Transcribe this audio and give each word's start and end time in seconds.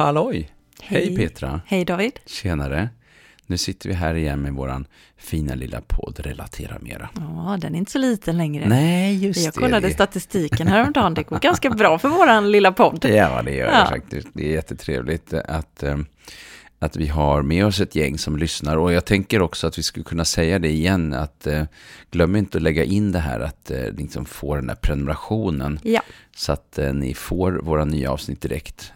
Halloj! 0.00 0.50
Hej, 0.82 1.06
Hej 1.06 1.16
Petra! 1.16 1.60
Hej 1.66 1.84
David! 1.84 2.20
Tjenare! 2.26 2.88
Nu 3.46 3.58
sitter 3.58 3.88
vi 3.88 3.94
här 3.94 4.14
igen 4.14 4.42
med 4.42 4.52
våran 4.52 4.86
fina 5.16 5.54
lilla 5.54 5.80
podd 5.80 6.20
Relatera 6.20 6.78
Mera. 6.80 7.08
Ja, 7.14 7.58
den 7.60 7.74
är 7.74 7.78
inte 7.78 7.90
så 7.90 7.98
liten 7.98 8.36
längre. 8.36 8.68
Nej, 8.68 9.24
just 9.24 9.40
det. 9.40 9.44
Jag 9.44 9.54
kollade 9.54 9.88
det. 9.88 9.94
statistiken 9.94 10.66
häromdagen, 10.66 11.14
det 11.14 11.22
går 11.22 11.38
ganska 11.38 11.70
bra 11.70 11.98
för 11.98 12.08
våran 12.08 12.50
lilla 12.50 12.72
podd. 12.72 13.04
Ja, 13.08 13.42
det 13.42 13.54
gör 13.54 13.72
ja. 13.72 13.80
det 13.80 13.86
faktiskt. 13.86 14.28
Det 14.32 14.48
är 14.48 14.52
jättetrevligt 14.52 15.32
att, 15.32 15.82
eh, 15.82 15.98
att 16.78 16.96
vi 16.96 17.06
har 17.06 17.42
med 17.42 17.66
oss 17.66 17.80
ett 17.80 17.94
gäng 17.94 18.18
som 18.18 18.36
lyssnar. 18.36 18.76
Och 18.76 18.92
jag 18.92 19.04
tänker 19.04 19.42
också 19.42 19.66
att 19.66 19.78
vi 19.78 19.82
skulle 19.82 20.04
kunna 20.04 20.24
säga 20.24 20.58
det 20.58 20.70
igen, 20.70 21.14
att 21.14 21.46
eh, 21.46 21.64
glöm 22.10 22.36
inte 22.36 22.58
att 22.58 22.62
lägga 22.62 22.84
in 22.84 23.12
det 23.12 23.20
här 23.20 23.40
att 23.40 23.70
eh, 23.70 23.92
liksom 23.92 24.24
få 24.24 24.54
den 24.54 24.66
där 24.66 24.74
prenumerationen. 24.74 25.80
Ja. 25.82 26.00
Så 26.36 26.52
att 26.52 26.78
ni 26.92 27.14
får 27.14 27.52
våra 27.52 27.84
nya 27.84 28.12
avsnitt 28.12 28.40
direkt. 28.40 28.92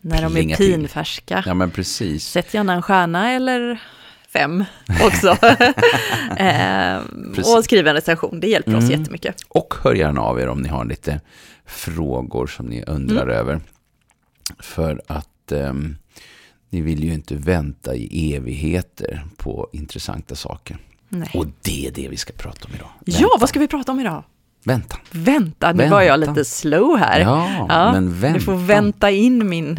När 0.00 0.22
de 0.22 0.36
är 0.36 0.56
pinfärska. 0.56 1.42
Ja, 1.46 1.54
men 1.54 1.70
precis. 1.70 2.26
Sätt 2.26 2.54
gärna 2.54 2.72
en 2.72 2.82
stjärna 2.82 3.30
eller 3.30 3.82
fem 4.28 4.64
också. 5.02 5.28
eh, 6.36 7.56
och 7.56 7.64
skriv 7.64 7.86
en 7.86 7.94
recension, 7.94 8.40
det 8.40 8.46
hjälper 8.46 8.70
mm. 8.70 8.84
oss 8.84 8.90
jättemycket. 8.90 9.36
Och 9.48 9.74
hör 9.82 9.94
gärna 9.94 10.20
av 10.20 10.40
er 10.40 10.48
om 10.48 10.62
ni 10.62 10.68
har 10.68 10.84
lite 10.84 11.20
frågor 11.66 12.46
som 12.46 12.66
ni 12.66 12.84
undrar 12.86 13.22
mm. 13.22 13.36
över. 13.36 13.60
För 14.58 15.02
att 15.06 15.52
eh, 15.52 15.72
ni 16.70 16.80
vill 16.80 17.04
ju 17.04 17.14
inte 17.14 17.34
vänta 17.34 17.94
i 17.94 18.34
evigheter 18.34 19.24
på 19.36 19.68
intressanta 19.72 20.34
saker. 20.34 20.76
Nej. 21.08 21.30
Och 21.34 21.46
det 21.62 21.86
är 21.86 21.90
det 21.90 22.08
vi 22.08 22.16
ska 22.16 22.32
prata 22.32 22.68
om 22.68 22.74
idag. 22.74 22.88
Vänta. 23.06 23.22
Ja, 23.22 23.36
vad 23.40 23.48
ska 23.48 23.60
vi 23.60 23.68
prata 23.68 23.92
om 23.92 24.00
idag? 24.00 24.24
Vänta. 24.64 24.96
Vänta, 25.10 25.72
nu 25.72 25.78
vänta. 25.78 25.94
var 25.94 26.02
jag 26.02 26.20
lite 26.20 26.44
slow 26.44 26.98
här. 26.98 27.20
Ja, 27.20 27.66
ja 27.68 27.92
men 27.92 28.20
vänta. 28.20 28.38
Du 28.38 28.44
får 28.44 28.54
vänta 28.54 29.10
in 29.10 29.48
min, 29.48 29.76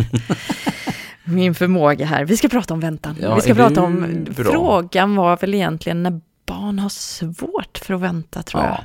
min 1.23 1.55
förmåga 1.55 2.05
här. 2.05 2.25
Vi 2.25 2.37
ska 2.37 2.47
prata 2.47 2.73
om 2.73 2.79
väntan. 2.79 3.15
Ja, 3.21 3.35
vi 3.35 3.41
ska 3.41 3.55
prata 3.55 3.81
om, 3.81 4.25
bra? 4.35 4.51
frågan 4.51 5.15
var 5.15 5.37
väl 5.37 5.53
egentligen 5.53 6.03
när 6.03 6.21
barn 6.45 6.79
har 6.79 6.89
svårt 6.89 7.77
för 7.77 7.93
att 7.93 8.01
vänta, 8.01 8.43
tror 8.43 8.63
ja, 8.63 8.69
jag. 8.69 8.83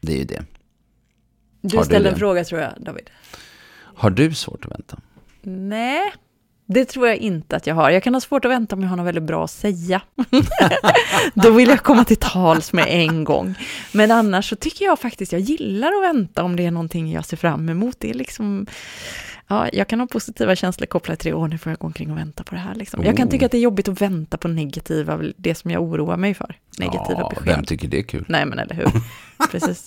det 0.00 0.12
är 0.12 0.18
ju 0.18 0.24
det. 0.24 0.42
Du 1.60 1.76
har 1.76 1.84
ställde 1.84 2.08
du 2.08 2.12
en 2.12 2.18
fråga, 2.18 2.44
tror 2.44 2.60
jag, 2.60 2.72
David. 2.76 3.10
Har 3.76 4.10
du 4.10 4.34
svårt 4.34 4.64
att 4.64 4.70
vänta? 4.70 4.98
Nej, 5.42 6.12
det 6.66 6.84
tror 6.84 7.08
jag 7.08 7.16
inte 7.16 7.56
att 7.56 7.66
jag 7.66 7.74
har. 7.74 7.90
Jag 7.90 8.02
kan 8.02 8.14
ha 8.14 8.20
svårt 8.20 8.44
att 8.44 8.50
vänta 8.50 8.76
om 8.76 8.82
jag 8.82 8.88
har 8.88 8.96
något 8.96 9.06
väldigt 9.06 9.24
bra 9.24 9.44
att 9.44 9.50
säga. 9.50 10.02
Då 11.34 11.50
vill 11.50 11.68
jag 11.68 11.82
komma 11.82 12.04
till 12.04 12.16
tals 12.16 12.72
med 12.72 12.86
en 12.88 13.24
gång. 13.24 13.54
Men 13.92 14.10
annars 14.10 14.48
så 14.48 14.56
tycker 14.56 14.84
jag 14.84 14.98
faktiskt, 14.98 15.32
jag 15.32 15.40
gillar 15.40 15.88
att 15.88 16.14
vänta 16.14 16.42
om 16.42 16.56
det 16.56 16.66
är 16.66 16.70
någonting 16.70 17.12
jag 17.12 17.24
ser 17.24 17.36
fram 17.36 17.68
emot. 17.68 17.96
Det 17.98 18.10
är 18.10 18.14
liksom, 18.14 18.66
ja, 19.48 19.68
jag 19.72 19.88
kan 19.88 20.00
ha 20.00 20.06
positiva 20.06 20.56
känslor 20.56 20.86
kopplat 20.86 21.18
till 21.18 21.30
det, 21.30 21.36
åh 21.36 21.48
nu 21.48 21.58
får 21.58 21.72
jag 21.72 21.78
gå 21.78 21.86
omkring 21.86 22.10
och 22.10 22.18
vänta 22.18 22.44
på 22.44 22.54
det 22.54 22.60
här. 22.60 22.74
Liksom. 22.74 23.04
Jag 23.04 23.16
kan 23.16 23.28
tycka 23.28 23.46
att 23.46 23.52
det 23.52 23.58
är 23.58 23.62
jobbigt 23.62 23.88
att 23.88 24.00
vänta 24.00 24.36
på 24.36 24.48
negativa, 24.48 25.20
det 25.36 25.54
som 25.54 25.70
jag 25.70 25.82
oroar 25.82 26.16
mig 26.16 26.34
för. 26.34 26.56
Negativa 26.78 27.20
ja, 27.20 27.28
besked. 27.28 27.54
Vem 27.54 27.64
tycker 27.64 27.88
det 27.88 27.98
är 27.98 28.02
kul? 28.02 28.24
Nej, 28.28 28.46
men 28.46 28.58
eller 28.58 28.74
hur. 28.74 28.90
precis. 29.50 29.86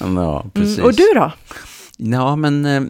Ja, 0.00 0.44
precis. 0.54 0.78
Mm, 0.78 0.86
och 0.86 0.94
du 0.94 1.06
då? 1.14 1.32
Ja, 1.96 2.36
men 2.36 2.66
eh, 2.66 2.82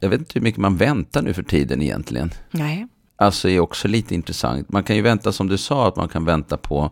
jag 0.00 0.08
vet 0.08 0.20
inte 0.20 0.32
hur 0.34 0.40
mycket 0.40 0.60
man 0.60 0.76
väntar 0.76 1.22
nu 1.22 1.32
för 1.32 1.42
tiden 1.42 1.82
egentligen. 1.82 2.30
Nej. 2.50 2.86
Alltså 3.20 3.48
är 3.48 3.60
också 3.60 3.88
lite 3.88 4.14
intressant. 4.14 4.72
Man 4.72 4.82
kan 4.82 4.96
ju 4.96 5.02
vänta 5.02 5.32
som 5.32 5.48
du 5.48 5.58
sa, 5.58 5.88
att 5.88 5.96
man 5.96 6.08
kan 6.08 6.24
vänta 6.24 6.56
på 6.56 6.90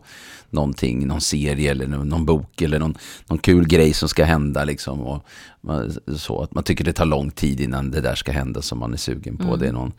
någonting, 0.49 1.07
någon 1.07 1.21
serie 1.21 1.71
eller 1.71 1.87
någon 1.87 2.25
bok 2.25 2.61
eller 2.61 2.79
någon, 2.79 2.97
någon 3.27 3.37
kul 3.37 3.67
grej 3.67 3.93
som 3.93 4.09
ska 4.09 4.23
hända. 4.23 4.63
Liksom, 4.63 5.01
och 5.01 5.25
man, 5.61 5.93
så 6.15 6.41
att 6.41 6.53
man 6.53 6.63
tycker 6.63 6.83
det 6.83 6.93
tar 6.93 7.05
lång 7.05 7.31
tid 7.31 7.59
innan 7.59 7.91
det 7.91 8.01
där 8.01 8.15
ska 8.15 8.31
hända 8.31 8.61
som 8.61 8.79
man 8.79 8.93
är 8.93 8.97
sugen 8.97 9.37
på. 9.37 9.43
Mm. 9.43 9.59
Det 9.59 9.67
är 9.67 9.71
någon 9.71 9.93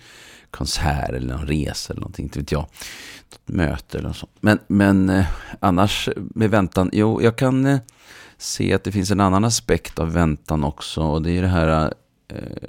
konsert 0.50 1.10
eller 1.10 1.36
någon 1.36 1.46
resa 1.46 1.92
eller 1.92 2.00
någonting, 2.00 2.24
inte 2.24 2.38
vet 2.38 2.52
jag. 2.52 2.60
Något 2.60 3.56
möte 3.56 3.98
eller 3.98 4.08
något 4.08 4.16
sånt. 4.16 4.32
Men, 4.40 4.58
men 4.66 5.08
eh, 5.08 5.26
annars 5.60 6.08
med 6.16 6.50
väntan, 6.50 6.90
jo, 6.92 7.22
jag 7.22 7.36
kan 7.36 7.66
eh, 7.66 7.78
se 8.38 8.72
att 8.72 8.84
det 8.84 8.92
finns 8.92 9.10
en 9.10 9.20
annan 9.20 9.44
aspekt 9.44 9.98
av 9.98 10.12
väntan 10.12 10.64
också. 10.64 11.02
Och 11.02 11.22
det 11.22 11.30
är 11.30 11.42
det 11.42 11.48
här 11.48 11.68
Eh, 11.68 11.90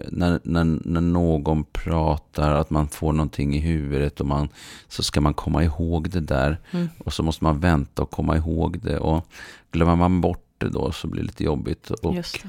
när, 0.08 0.40
när, 0.44 0.64
när 0.64 1.02
någon 1.02 1.64
pratar, 1.64 2.54
att 2.54 2.70
man 2.70 2.88
får 2.88 3.14
någonting 3.14 3.56
i 3.56 3.60
huvudet 3.60 4.20
och 4.20 4.26
man, 4.26 4.50
så 4.88 5.04
ska 5.04 5.22
man 5.22 5.34
komma 5.34 5.64
ihåg 5.64 6.10
det 6.10 6.20
där. 6.20 6.58
Mm. 6.72 6.90
Och 6.98 7.14
så 7.14 7.24
måste 7.24 7.44
man 7.44 7.60
vänta 7.60 8.02
och 8.02 8.12
komma 8.12 8.38
ihåg 8.38 8.80
det. 8.80 8.98
Och 8.98 9.28
glömmer 9.72 9.96
man 9.96 10.22
bort 10.22 10.46
det 10.58 10.70
då 10.70 10.92
så 10.92 11.08
blir 11.08 11.22
det 11.22 11.28
lite 11.28 11.44
jobbigt. 11.44 11.90
Och 11.90 12.14
det. 12.14 12.44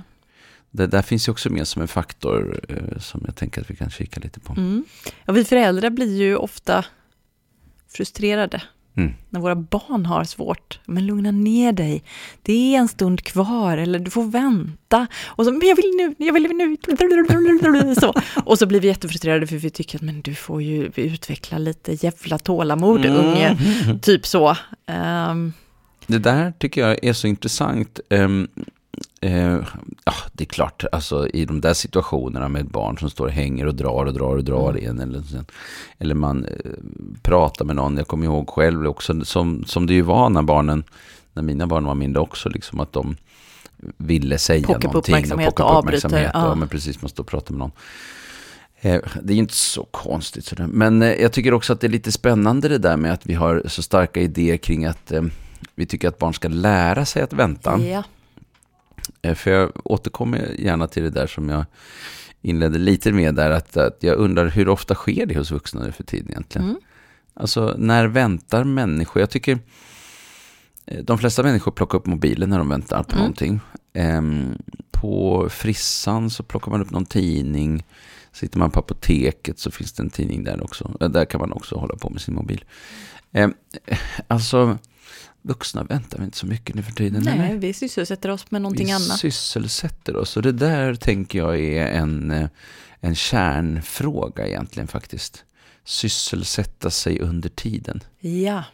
det. 0.71 0.87
där 0.87 1.03
finns 1.03 1.28
ju 1.28 1.32
också 1.32 1.50
med 1.50 1.69
som 1.69 1.82
en 1.82 1.88
faktor 1.88 2.60
eh, 2.69 2.98
som 2.98 3.22
jag 3.27 3.37
tänker 3.37 3.60
att 3.60 3.71
vi 3.71 3.77
kan 3.77 3.91
kika 3.91 4.21
lite 4.21 4.41
på. 4.41 4.53
Mm. 4.53 4.84
Ja, 5.25 5.32
vi 5.32 5.44
föräldrar 5.44 5.91
blir 5.91 6.16
ju 6.16 6.37
ofta 6.37 6.84
frustrerade 7.88 8.62
Mm. 8.96 9.12
När 9.30 9.40
våra 9.40 9.54
barn 9.54 10.06
har 10.06 10.24
svårt, 10.24 10.80
men 10.86 11.06
lugna 11.06 11.30
ner 11.30 11.72
dig. 11.72 12.02
Det 12.42 12.74
är 12.74 12.78
en 12.78 12.88
stund 12.88 13.22
kvar, 13.24 13.78
eller 13.78 13.98
du 13.98 14.10
får 14.10 14.24
vänta. 14.24 15.06
Och 15.26 15.44
så, 15.44 15.52
men 15.52 15.68
jag 15.68 15.76
vill 15.76 15.90
nu, 15.96 16.14
jag 16.18 16.32
vill 16.32 16.42
nu. 16.42 17.94
Så. 17.94 18.14
Och 18.44 18.58
så 18.58 18.66
blir 18.66 18.80
vi 18.80 18.88
jättefrustrerade 18.88 19.46
för 19.46 19.56
vi 19.56 19.70
tycker 19.70 19.98
att 19.98 20.02
men 20.02 20.20
du 20.20 20.34
får 20.34 20.62
ju 20.62 20.90
utveckla 20.96 21.58
lite 21.58 21.92
jävla 21.92 22.38
tålamod, 22.38 23.04
mm. 23.04 23.16
unge. 23.16 23.56
Typ 24.02 24.26
så. 24.26 24.56
Um. 25.28 25.52
Det 26.06 26.18
där 26.18 26.52
tycker 26.58 26.80
jag 26.80 27.04
är 27.04 27.12
så 27.12 27.26
intressant. 27.26 28.00
Um, 28.10 28.48
Eh, 29.22 29.58
ja, 30.04 30.14
det 30.32 30.44
är 30.44 30.47
klart, 30.47 30.84
alltså 30.92 31.28
i 31.28 31.44
de 31.44 31.60
där 31.60 31.75
situationerna 31.75 32.48
med 32.48 32.62
ett 32.62 32.72
barn 32.72 32.98
som 32.98 33.10
står 33.10 33.26
och 33.26 33.32
hänger 33.32 33.66
och 33.66 33.75
drar 33.75 34.06
och 34.06 34.14
drar 34.14 34.36
och 34.36 34.44
drar 34.44 34.70
mm. 34.70 34.76
igen. 34.76 35.00
Eller, 35.00 35.22
eller 35.98 36.14
man 36.14 36.44
eh, 36.44 36.70
pratar 37.22 37.64
med 37.64 37.76
någon. 37.76 37.97
Jag 37.97 38.09
kommer 38.09 38.25
ihåg 38.25 38.48
själv 38.48 38.86
också, 38.86 39.25
som, 39.25 39.64
som 39.64 39.86
det 39.86 39.94
ju 39.94 40.03
var 40.03 40.30
när 40.30 40.42
barnen, 40.42 40.84
när 41.32 41.42
mina 41.42 41.66
barn 41.66 41.84
var 41.84 41.94
mindre 41.94 42.20
också, 42.20 42.48
liksom 42.48 42.80
att 42.80 42.92
de 42.92 43.16
ville 43.97 44.38
säga 44.38 44.66
Pockar 44.66 44.88
någonting. 44.88 45.32
och 45.32 45.44
pocka 45.44 45.62
på 45.62 45.78
uppmärksamhet. 45.78 46.30
Ja. 46.34 46.54
men 46.54 46.69
precis, 46.69 47.03
man 47.03 47.09
står 47.09 47.25
och 47.25 47.28
pratar 47.30 47.53
med 47.53 47.59
någon. 47.59 47.72
Eh, 48.80 49.00
det 49.22 49.32
är 49.32 49.36
inte 49.36 49.54
så 49.54 49.84
konstigt. 49.84 50.44
Sådär. 50.44 50.66
Men 50.66 51.03
eh, 51.03 51.12
jag 51.12 51.32
tycker 51.32 51.54
också 51.54 51.72
att 51.72 51.80
det 51.80 51.86
är 51.86 51.88
lite 51.88 52.12
spännande 52.12 52.69
det 52.69 52.78
där 52.78 52.97
med 52.97 53.12
att 53.12 53.26
vi 53.26 53.34
har 53.34 53.62
så 53.66 53.82
starka 53.82 54.20
idéer 54.20 54.56
kring 54.56 54.84
att 54.84 55.12
eh, 55.12 55.22
vi 55.75 55.86
tycker 55.86 56.09
att 56.09 56.19
barn 56.19 56.34
ska 56.34 56.48
lära 56.48 57.04
sig 57.04 57.22
att 57.22 57.32
vänta. 57.32 57.80
Ja. 57.80 58.04
Eh, 59.22 59.34
för 59.34 59.50
jag 59.50 59.70
återkommer 59.84 60.54
gärna 60.58 60.86
till 60.86 61.02
det 61.02 61.10
där 61.10 61.26
som 61.26 61.48
jag 61.48 61.64
inledde 62.42 62.78
lite 62.78 63.12
med 63.12 63.34
där, 63.34 63.50
att, 63.50 63.76
att 63.76 63.96
jag 64.00 64.16
undrar 64.16 64.46
hur 64.46 64.68
ofta 64.68 64.94
sker 64.94 65.26
det 65.26 65.38
hos 65.38 65.50
vuxna 65.50 65.82
nu 65.82 65.92
för 65.92 66.04
tiden 66.04 66.30
egentligen? 66.30 66.68
Mm. 66.68 66.80
Alltså, 67.34 67.74
när 67.78 68.06
väntar 68.06 68.64
människor? 68.64 69.20
Jag 69.20 69.30
tycker 69.30 69.58
eh, 70.86 71.04
de 71.04 71.18
flesta 71.18 71.42
människor 71.42 71.72
plockar 71.72 71.98
upp 71.98 72.06
mobilen 72.06 72.50
när 72.50 72.58
de 72.58 72.68
väntar 72.68 73.02
på 73.02 73.12
mm. 73.12 73.18
någonting. 73.18 73.60
Um, 73.94 74.58
på 74.90 75.48
frissan 75.50 76.30
så 76.30 76.42
plockar 76.42 76.70
man 76.70 76.82
upp 76.82 76.90
någon 76.90 77.06
tidning. 77.06 77.84
Sitter 78.32 78.58
man 78.58 78.70
på 78.70 78.80
apoteket 78.80 79.58
så 79.58 79.70
finns 79.70 79.92
det 79.92 80.02
en 80.02 80.10
tidning 80.10 80.44
där 80.44 80.64
också. 80.64 81.08
Där 81.10 81.24
kan 81.24 81.40
man 81.40 81.52
också 81.52 81.76
hålla 81.76 81.96
på 81.96 82.10
med 82.10 82.20
sin 82.20 82.34
mobil. 82.34 82.64
Um, 83.32 83.54
alltså, 84.28 84.78
vuxna 85.43 85.84
väntar 85.84 86.19
vi 86.19 86.25
inte 86.25 86.37
så 86.37 86.47
mycket 86.47 86.75
nu 86.75 86.82
för 86.82 86.93
tiden. 86.93 87.22
Nej, 87.22 87.38
eller? 87.38 87.59
vi 87.59 87.72
sysselsätter 87.72 88.31
oss 88.31 88.50
med 88.50 88.62
någonting 88.62 88.87
vi 88.87 88.93
annat. 88.93 89.25
Vi 89.25 89.31
sysselsätter 89.31 90.16
oss. 90.16 90.37
Och 90.37 90.43
det 90.43 90.53
där 90.53 90.94
tänker 90.94 91.38
jag 91.38 91.60
är 91.60 91.87
en, 91.87 92.31
eh, 92.31 92.48
en 93.00 93.15
kärnfråga 93.15 94.47
egentligen 94.47 94.88
faktiskt. 94.88 95.44
Sysselsätta 95.84 96.91
sig 96.91 97.21
under 97.21 97.48
tiden. 97.48 98.00
Ja. 98.21 98.65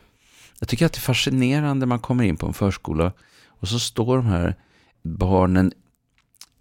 Jag 0.59 0.69
tycker 0.69 0.87
att 0.87 0.93
det 0.93 0.99
är 0.99 1.01
fascinerande 1.01 1.87
man 1.87 1.99
kommer 1.99 2.25
in 2.25 2.37
på 2.37 2.47
en 2.47 2.55
förskola 2.55 3.12
och 3.47 3.69
så 3.69 3.79
står 3.79 4.17
de 4.17 4.27
här 4.27 4.55
barnen 5.03 5.73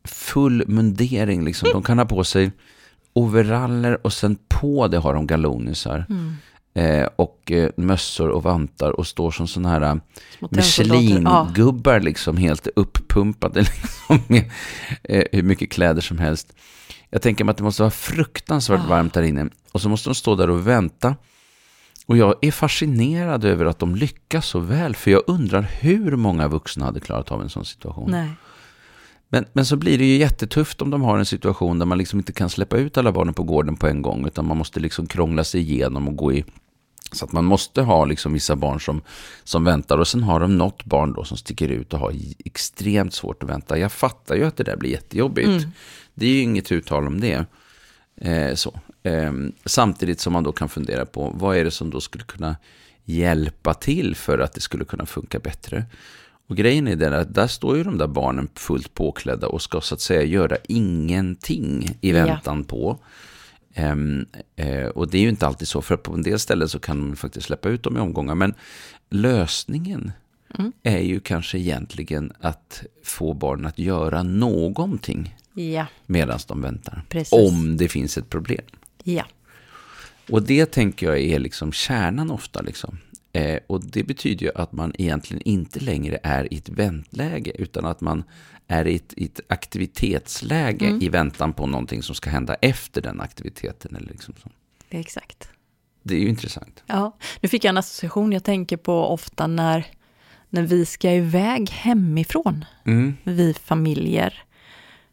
full 0.03 0.63
mundering. 0.67 1.45
Liksom. 1.45 1.69
De 1.71 1.83
kan 1.83 1.97
ha 1.97 2.05
på 2.05 2.23
sig 2.23 2.51
overaller 3.13 4.05
och 4.05 4.13
sen 4.13 4.37
på 4.47 4.87
det 4.87 4.97
har 4.97 5.13
de 5.13 5.27
galonisar. 5.27 6.05
Mm 6.09 6.35
eh, 6.75 7.07
och 7.15 7.51
eh, 7.51 7.69
mössor 7.77 8.29
och 8.29 8.43
vantar 8.43 8.91
och 8.91 9.07
står 9.07 9.31
som 9.31 9.47
sådana 9.47 9.69
här 9.69 9.81
eh, 9.81 9.95
Michelin-gubbar 10.49 11.99
liksom 11.99 12.37
helt 12.37 12.67
uppumpade 12.75 13.59
liksom, 13.81 14.19
med 14.27 14.51
eh, 15.03 15.23
hur 15.31 15.43
mycket 15.43 15.71
kläder 15.71 16.01
som 16.01 16.17
helst. 16.17 16.53
Jag 17.09 17.21
tänker 17.21 17.43
mig 17.43 17.51
att 17.51 17.57
det 17.57 17.63
måste 17.63 17.81
vara 17.81 17.91
fruktansvärt 17.91 18.81
ja. 18.83 18.89
varmt 18.89 19.13
där 19.13 19.23
inne 19.23 19.49
och 19.71 19.81
så 19.81 19.89
måste 19.89 20.09
de 20.09 20.15
stå 20.15 20.35
där 20.35 20.49
och 20.49 20.67
vänta. 20.67 21.15
Och 22.05 22.17
jag 22.17 22.35
är 22.41 22.51
fascinerad 22.51 23.45
över 23.45 23.65
att 23.65 23.79
de 23.79 23.95
lyckas 23.95 24.45
så 24.45 24.59
väl, 24.59 24.95
för 24.95 25.11
jag 25.11 25.23
undrar 25.27 25.61
hur 25.61 26.15
många 26.15 26.47
vuxna 26.47 26.85
hade 26.85 26.99
klarat 26.99 27.31
av 27.31 27.41
en 27.41 27.49
sån 27.49 27.65
situation. 27.65 28.11
Nej. 28.11 28.29
Men, 29.29 29.45
men 29.53 29.65
så 29.65 29.75
blir 29.75 29.97
det 29.97 30.05
ju 30.05 30.17
jättetufft 30.17 30.81
om 30.81 30.89
de 30.89 31.01
har 31.01 31.17
en 31.17 31.25
situation 31.25 31.79
där 31.79 31.85
man 31.85 31.97
liksom 31.97 32.19
inte 32.19 32.33
kan 32.33 32.49
släppa 32.49 32.77
ut 32.77 32.97
alla 32.97 33.11
barnen 33.11 33.33
på 33.33 33.43
gården 33.43 33.75
på 33.75 33.87
en 33.87 34.01
gång, 34.01 34.27
utan 34.27 34.47
man 34.47 34.57
måste 34.57 34.79
liksom 34.79 35.07
krångla 35.07 35.43
sig 35.43 35.61
igenom 35.61 36.07
och 36.07 36.15
gå 36.15 36.33
i 36.33 36.45
så 37.11 37.25
att 37.25 37.31
man 37.31 37.45
måste 37.45 37.81
ha 37.81 38.05
liksom 38.05 38.33
vissa 38.33 38.55
barn 38.55 38.79
som, 38.79 39.01
som 39.43 39.63
väntar 39.63 39.97
och 39.97 40.07
sen 40.07 40.23
har 40.23 40.39
de 40.39 40.57
något 40.57 40.85
barn 40.85 41.13
då 41.13 41.23
som 41.23 41.37
sticker 41.37 41.67
ut 41.67 41.93
och 41.93 41.99
har 41.99 42.13
extremt 42.45 43.13
svårt 43.13 43.43
att 43.43 43.49
vänta. 43.49 43.77
Jag 43.77 43.91
fattar 43.91 44.35
ju 44.35 44.45
att 44.45 44.57
det 44.57 44.63
där 44.63 44.77
blir 44.77 44.89
jättejobbigt. 44.89 45.47
Mm. 45.47 45.69
Det 46.13 46.25
är 46.25 46.29
ju 46.29 46.41
inget 46.41 46.71
uttal 46.71 47.07
om 47.07 47.21
det. 47.21 47.45
Eh, 48.21 48.53
så. 48.53 48.79
Eh, 49.03 49.33
samtidigt 49.65 50.19
som 50.19 50.33
man 50.33 50.43
då 50.43 50.51
kan 50.51 50.69
fundera 50.69 51.05
på 51.05 51.31
vad 51.35 51.57
är 51.57 51.63
det 51.63 51.71
som 51.71 51.89
då 51.89 52.01
skulle 52.01 52.23
kunna 52.23 52.55
hjälpa 53.03 53.73
till 53.73 54.15
för 54.15 54.39
att 54.39 54.53
det 54.53 54.61
skulle 54.61 54.85
kunna 54.85 55.05
funka 55.05 55.39
bättre. 55.39 55.85
Och 56.47 56.57
grejen 56.57 56.87
är 56.87 56.95
den 56.95 57.13
att 57.13 57.33
där 57.33 57.47
står 57.47 57.77
ju 57.77 57.83
de 57.83 57.97
där 57.97 58.07
barnen 58.07 58.49
fullt 58.55 58.93
påklädda 58.93 59.47
och 59.47 59.61
ska 59.61 59.81
så 59.81 59.95
att 59.95 60.01
säga 60.01 60.23
göra 60.23 60.57
ingenting 60.67 61.97
i 62.01 62.11
väntan 62.11 62.57
ja. 62.57 62.65
på. 62.67 62.99
Um, 63.77 64.25
uh, 64.59 64.85
och 64.85 65.09
det 65.09 65.17
är 65.17 65.21
ju 65.21 65.29
inte 65.29 65.47
alltid 65.47 65.67
så, 65.67 65.81
för 65.81 65.97
på 65.97 66.13
en 66.13 66.23
del 66.23 66.39
ställen 66.39 66.69
så 66.69 66.79
kan 66.79 66.99
man 66.99 67.15
faktiskt 67.15 67.45
släppa 67.45 67.69
ut 67.69 67.83
dem 67.83 67.97
i 67.97 67.99
omgångar. 67.99 68.35
Men 68.35 68.53
lösningen 69.09 70.11
mm. 70.59 70.71
är 70.83 70.99
ju 70.99 71.19
kanske 71.19 71.57
egentligen 71.57 72.33
att 72.39 72.83
få 73.03 73.33
barnen 73.33 73.65
att 73.65 73.79
göra 73.79 74.23
någonting 74.23 75.35
ja. 75.53 75.85
medan 76.05 76.39
de 76.47 76.61
väntar. 76.61 77.03
Precis. 77.09 77.33
Om 77.33 77.77
det 77.77 77.87
finns 77.87 78.17
ett 78.17 78.29
problem. 78.29 78.65
Ja. 79.03 79.23
Och 80.29 80.43
det 80.43 80.65
tänker 80.65 81.05
jag 81.05 81.19
är 81.19 81.39
liksom 81.39 81.71
kärnan 81.71 82.31
ofta. 82.31 82.61
Liksom. 82.61 82.97
Eh, 83.31 83.59
och 83.67 83.85
det 83.85 84.03
betyder 84.03 84.45
ju 84.45 84.51
att 84.55 84.71
man 84.71 84.93
egentligen 84.97 85.41
inte 85.45 85.79
längre 85.79 86.19
är 86.23 86.53
i 86.53 86.57
ett 86.57 86.69
väntläge, 86.69 87.51
utan 87.55 87.85
att 87.85 88.01
man 88.01 88.23
är 88.67 88.87
i 88.87 88.95
ett, 88.95 89.13
i 89.17 89.25
ett 89.25 89.39
aktivitetsläge 89.47 90.87
mm. 90.87 91.01
i 91.01 91.09
väntan 91.09 91.53
på 91.53 91.67
någonting 91.67 92.03
som 92.03 92.15
ska 92.15 92.29
hända 92.29 92.53
efter 92.53 93.01
den 93.01 93.21
aktiviteten. 93.21 93.95
Eller 93.95 94.07
liksom 94.07 94.33
så. 94.43 94.49
Exakt. 94.89 95.49
Det 96.03 96.15
är 96.15 96.19
ju 96.19 96.29
intressant. 96.29 96.83
Ja, 96.85 97.17
nu 97.41 97.49
fick 97.49 97.63
jag 97.63 97.69
en 97.69 97.77
association 97.77 98.31
jag 98.31 98.43
tänker 98.43 98.77
på 98.77 99.07
ofta 99.07 99.47
när, 99.47 99.85
när 100.49 100.61
vi 100.61 100.85
ska 100.85 101.11
iväg 101.11 101.69
hemifrån, 101.69 102.65
mm. 102.85 103.17
vi 103.23 103.53
familjer 103.53 104.43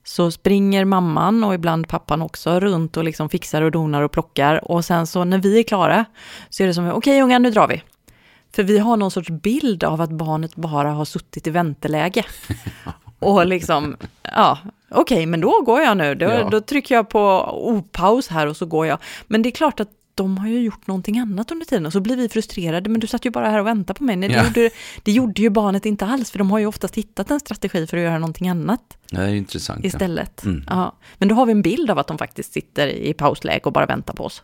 så 0.05 0.31
springer 0.31 0.85
mamman 0.85 1.45
och 1.45 1.55
ibland 1.55 1.89
pappan 1.89 2.23
också 2.23 2.61
runt 2.61 2.97
och 2.97 3.05
liksom 3.05 3.29
fixar 3.29 3.63
och 3.63 3.71
donar 3.71 4.03
och 4.03 4.13
plockar. 4.13 4.71
Och 4.71 4.85
sen 4.85 5.07
så 5.07 5.25
när 5.25 5.39
vi 5.39 5.59
är 5.59 5.63
klara 5.63 6.05
så 6.49 6.63
är 6.63 6.67
det 6.67 6.75
som, 6.75 6.85
okej 6.87 6.97
okay, 6.97 7.23
unga 7.23 7.39
nu 7.39 7.51
drar 7.51 7.69
vi. 7.69 7.83
För 8.55 8.63
vi 8.63 8.79
har 8.79 8.97
någon 8.97 9.11
sorts 9.11 9.31
bild 9.31 9.85
av 9.85 10.01
att 10.01 10.11
barnet 10.11 10.55
bara 10.55 10.91
har 10.91 11.05
suttit 11.05 11.47
i 11.47 11.51
vänteläge. 11.51 12.25
och 13.23 13.47
liksom, 13.47 13.97
ja, 14.23 14.59
okej, 14.89 15.01
okay, 15.01 15.27
men 15.27 15.41
då 15.41 15.63
går 15.63 15.81
jag 15.81 15.97
nu. 15.97 16.15
Då, 16.15 16.25
ja. 16.25 16.49
då 16.51 16.61
trycker 16.61 16.95
jag 16.95 17.09
på 17.09 17.21
opaus 17.69 18.29
här 18.29 18.47
och 18.47 18.57
så 18.57 18.67
går 18.67 18.87
jag. 18.87 18.99
Men 19.27 19.43
det 19.43 19.49
är 19.49 19.51
klart 19.51 19.81
att 19.81 19.89
de 20.15 20.39
har 20.39 20.49
ju 20.49 20.61
gjort 20.61 20.87
någonting 20.87 21.19
annat 21.19 21.51
under 21.51 21.67
tiden 21.67 21.87
och 21.87 21.93
så 21.93 22.01
blir 22.01 22.17
vi 22.17 22.29
frustrerade, 22.29 22.91
men 22.91 23.01
du 23.01 23.07
satt 23.07 23.25
ju 23.25 23.31
bara 23.31 23.51
här 23.51 23.59
och 23.61 23.67
väntade 23.67 23.99
på 23.99 24.05
mig. 24.05 24.17
Nej, 24.17 24.29
det, 24.29 24.35
ja. 24.35 24.45
gjorde, 24.45 24.71
det 25.03 25.13
gjorde 25.13 25.43
ju 25.43 25.51
barnet 25.51 25.87
inte 25.87 26.07
alls, 26.07 26.31
för 26.31 26.39
de 26.39 26.51
har 26.51 26.59
ju 26.59 26.67
oftast 26.67 26.95
hittat 26.95 27.31
en 27.31 27.41
strategi 27.41 27.87
för 27.87 27.97
att 27.97 28.03
göra 28.03 28.19
någonting 28.19 28.49
annat. 28.49 28.99
Det 29.11 29.21
är 29.21 29.35
intressant. 29.35 29.85
Istället. 29.85 30.41
Ja. 30.45 30.51
Mm. 30.51 30.65
Ja. 30.69 30.97
Men 31.19 31.29
då 31.29 31.35
har 31.35 31.47
vi 31.47 31.53
en 31.53 31.63
bild 31.63 31.91
av 31.91 31.99
att 31.99 32.07
de 32.07 32.19
faktiskt 32.19 32.53
sitter 32.53 32.89
i 32.89 33.15
pausläge 33.15 33.61
och 33.65 33.73
bara 33.73 33.87
väntar 33.87 34.15
på 34.15 34.25
oss. 34.25 34.43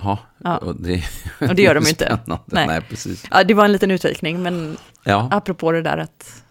Ja, 0.00 0.18
ja. 0.38 0.56
Och, 0.56 0.76
det, 0.76 1.04
och 1.40 1.54
det 1.54 1.62
gör 1.62 1.74
de 1.74 1.84
ju 1.84 1.88
inte. 1.90 2.18
Nej. 2.26 2.66
Nej, 2.66 2.80
precis. 2.80 3.24
Ja, 3.30 3.44
det 3.44 3.54
var 3.54 3.64
en 3.64 3.72
liten 3.72 3.90
utvikning, 3.90 4.42
men 4.42 4.76
ja. 5.04 5.28
apropå 5.30 5.72
det 5.72 5.82
där 5.82 5.98
att, 5.98 6.42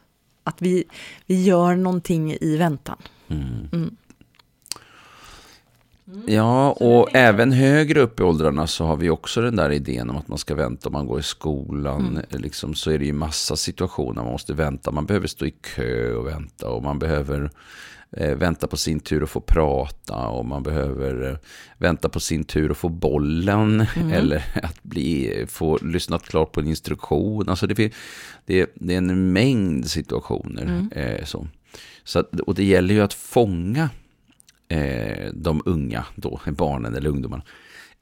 att 0.48 0.62
vi, 0.62 0.84
vi 1.26 1.44
gör 1.44 1.76
någonting 1.76 2.38
i 2.42 2.58
väntan. 2.58 2.98
Mm. 3.28 3.70
Mm. 3.74 3.96
Mm. 6.08 6.24
Ja, 6.28 6.72
och 6.72 7.16
även 7.16 7.52
högre 7.52 8.00
upp 8.00 8.20
i 8.20 8.24
åldrarna 8.24 8.68
så 8.68 8.86
har 8.86 8.98
vi 8.98 9.10
också 9.10 9.42
den 9.42 9.56
där 9.56 9.72
idén 9.72 10.10
om 10.10 10.18
att 10.18 10.28
man 10.28 10.38
ska 10.38 10.56
vänta 10.56 10.90
om 10.90 10.94
man 10.94 11.06
går 11.06 11.20
i 11.20 11.24
skolan. 11.24 12.08
Mm. 12.08 12.42
Liksom, 12.42 12.74
så 12.76 12.92
är 12.92 13.00
det 13.00 13.06
ju 13.06 13.14
massa 13.14 13.56
situationer 13.56 14.24
man 14.24 14.32
måste 14.32 14.54
vänta. 14.54 14.92
Man 14.92 15.06
behöver 15.06 15.28
stå 15.28 15.46
i 15.46 15.52
kö 15.52 16.14
och 16.14 16.28
vänta 16.28 16.70
och 16.70 16.84
man 16.84 17.00
behöver 17.00 17.52
eh, 18.12 18.36
vänta 18.36 18.68
på 18.68 18.78
sin 18.78 19.00
tur 19.00 19.24
att 19.24 19.30
få 19.30 19.42
prata 19.42 20.28
och 20.28 20.46
man 20.46 20.64
behöver 20.64 21.30
eh, 21.30 21.38
vänta 21.78 22.10
på 22.10 22.20
sin 22.20 22.44
tur 22.44 22.72
att 22.72 22.78
få 22.78 22.90
bollen 22.90 23.86
mm. 23.96 24.12
eller 24.14 24.44
att 24.64 24.84
bli, 24.84 25.46
få 25.48 25.78
lyssnat 25.78 26.24
klart 26.24 26.52
på 26.52 26.60
en 26.60 26.68
instruktion. 26.68 27.50
Alltså 27.50 27.68
det, 27.68 27.94
det, 28.46 28.72
det 28.76 28.94
är 28.94 28.98
en 28.98 29.34
mängd 29.34 29.90
situationer. 29.90 30.64
Mm. 30.64 30.92
Eh, 30.92 31.26
så. 31.26 31.48
Så 32.04 32.24
och 32.46 32.56
det 32.56 32.64
gäller 32.64 32.94
ju 32.94 33.02
att 33.02 33.14
fånga 33.14 33.90
de 35.34 35.62
unga, 35.66 36.06
då, 36.16 36.40
barnen 36.48 36.96
eller 36.96 37.10
ungdomarna, 37.10 37.44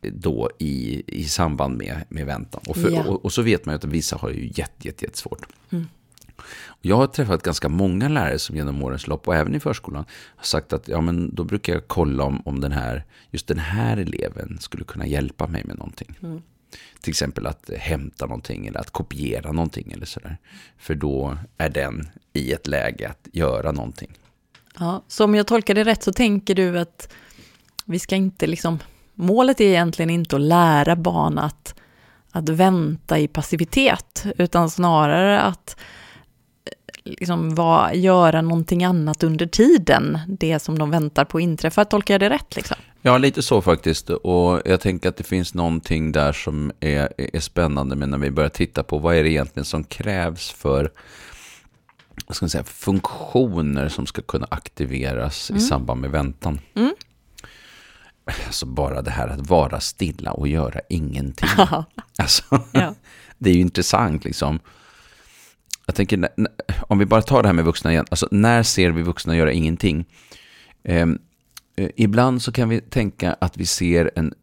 då 0.01 0.49
i, 0.59 1.03
i 1.07 1.23
samband 1.23 1.77
med, 1.77 2.03
med 2.09 2.25
väntan. 2.25 2.61
Och, 2.67 2.77
för, 2.77 2.91
ja. 2.91 3.03
och, 3.03 3.25
och, 3.25 3.33
så 3.33 3.41
vet 3.41 3.65
man 3.65 3.73
ju 3.73 3.77
att 3.77 3.83
vissa 3.83 4.15
har 4.15 4.29
ju 4.29 4.45
jätte, 4.45 4.87
jätte, 4.87 5.05
jättesvårt. 5.05 5.45
Mm. 5.69 5.87
Jag 6.81 6.95
har 6.95 7.07
träffat 7.07 7.43
ganska 7.43 7.69
många 7.69 8.09
lärare 8.09 8.39
som 8.39 8.55
genom 8.55 8.83
årens 8.83 9.07
lopp 9.07 9.27
och 9.27 9.35
även 9.35 9.55
i 9.55 9.59
förskolan 9.59 10.05
har 10.35 10.45
sagt 10.45 10.73
att 10.73 10.87
ja, 10.87 11.01
men 11.01 11.35
då 11.35 11.43
brukar 11.43 11.73
jag 11.73 11.87
kolla 11.87 12.23
om, 12.23 12.41
om 12.45 12.59
den 12.59 12.71
här, 12.71 13.03
just 13.31 13.47
den 13.47 13.59
här 13.59 13.97
eleven 13.97 14.57
skulle 14.59 14.83
kunna 14.83 15.07
hjälpa 15.07 15.47
mig 15.47 15.63
med 15.65 15.77
någonting. 15.77 16.17
Mm. 16.23 16.41
Till 17.01 17.11
exempel 17.11 17.47
att 17.47 17.69
hämta 17.77 18.25
någonting 18.25 18.67
eller 18.67 18.79
att 18.79 18.91
kopiera 18.91 19.51
någonting 19.51 19.91
eller 19.91 20.05
sådär. 20.05 20.37
För 20.77 20.95
då 20.95 21.37
är 21.57 21.69
den 21.69 22.07
i 22.33 22.51
ett 22.51 22.67
läge 22.67 23.09
att 23.09 23.27
göra 23.31 23.71
någonting. 23.71 24.11
Ja, 24.79 25.03
så 25.07 25.23
om 25.23 25.35
jag 25.35 25.47
tolkar 25.47 25.73
det 25.73 25.83
rätt 25.83 26.03
så 26.03 26.13
tänker 26.13 26.55
du 26.55 26.79
att 26.79 27.13
vi 27.85 27.99
ska 27.99 28.15
inte 28.15 28.47
liksom, 28.47 28.79
målet 29.13 29.61
är 29.61 29.65
egentligen 29.65 30.09
inte 30.09 30.35
att 30.35 30.41
lära 30.41 30.95
barn 30.95 31.37
att, 31.37 31.75
att 32.31 32.49
vänta 32.49 33.19
i 33.19 33.27
passivitet, 33.27 34.25
utan 34.37 34.69
snarare 34.69 35.41
att 35.41 35.77
eh, 36.65 36.71
liksom 37.03 37.55
var, 37.55 37.91
göra 37.91 38.41
någonting 38.41 38.83
annat 38.83 39.23
under 39.23 39.45
tiden, 39.45 40.19
det 40.27 40.59
som 40.59 40.79
de 40.79 40.91
väntar 40.91 41.25
på 41.25 41.39
inträffar. 41.39 41.83
Tolkar 41.83 42.13
jag 42.13 42.21
det 42.21 42.29
rätt? 42.29 42.55
Liksom? 42.55 42.77
Ja, 43.01 43.17
lite 43.17 43.41
så 43.41 43.61
faktiskt. 43.61 44.09
Och 44.09 44.61
jag 44.65 44.81
tänker 44.81 45.09
att 45.09 45.17
det 45.17 45.23
finns 45.23 45.53
någonting 45.53 46.11
där 46.11 46.33
som 46.33 46.71
är, 46.79 47.13
är 47.17 47.39
spännande 47.39 47.95
men 47.95 48.09
när 48.09 48.17
vi 48.17 48.31
börjar 48.31 48.49
titta 48.49 48.83
på 48.83 48.97
vad 48.97 49.15
är 49.15 49.23
det 49.23 49.29
egentligen 49.29 49.65
som 49.65 49.83
krävs 49.83 50.51
för 50.51 50.91
vad 52.27 52.35
ska 52.35 52.43
man 52.43 52.49
säga, 52.49 52.63
funktioner 52.63 53.89
som 53.89 54.05
ska 54.05 54.21
kunna 54.21 54.47
aktiveras 54.51 55.49
mm. 55.49 55.57
i 55.57 55.61
samband 55.61 56.01
med 56.01 56.11
väntan. 56.11 56.59
Mm. 56.75 56.93
Alltså 58.45 58.65
bara 58.65 59.01
det 59.01 59.11
här 59.11 59.27
att 59.27 59.49
vara 59.49 59.79
stilla 59.79 60.31
och 60.31 60.47
göra 60.47 60.79
ingenting. 60.89 61.49
alltså, 62.17 62.43
ja. 62.71 62.95
Det 63.37 63.49
är 63.49 63.53
ju 63.53 63.61
intressant 63.61 64.25
liksom. 64.25 64.59
Jag 65.85 65.95
tänker, 65.95 66.27
om 66.87 66.99
vi 66.99 67.05
bara 67.05 67.21
tar 67.21 67.41
det 67.41 67.47
här 67.47 67.53
med 67.53 67.65
vuxna 67.65 67.91
igen. 67.91 68.05
Alltså 68.09 68.27
när 68.31 68.63
ser 68.63 68.91
vi 68.91 69.01
vuxna 69.01 69.35
göra 69.35 69.51
ingenting? 69.51 70.05
Ehm, 70.83 71.19
eh, 71.75 71.89
ibland 71.95 72.41
så 72.41 72.51
kan 72.51 72.69
vi 72.69 72.81
tänka 72.81 73.35
att 73.41 73.57
vi 73.57 73.65
ser 73.65 74.11
en... 74.15 74.33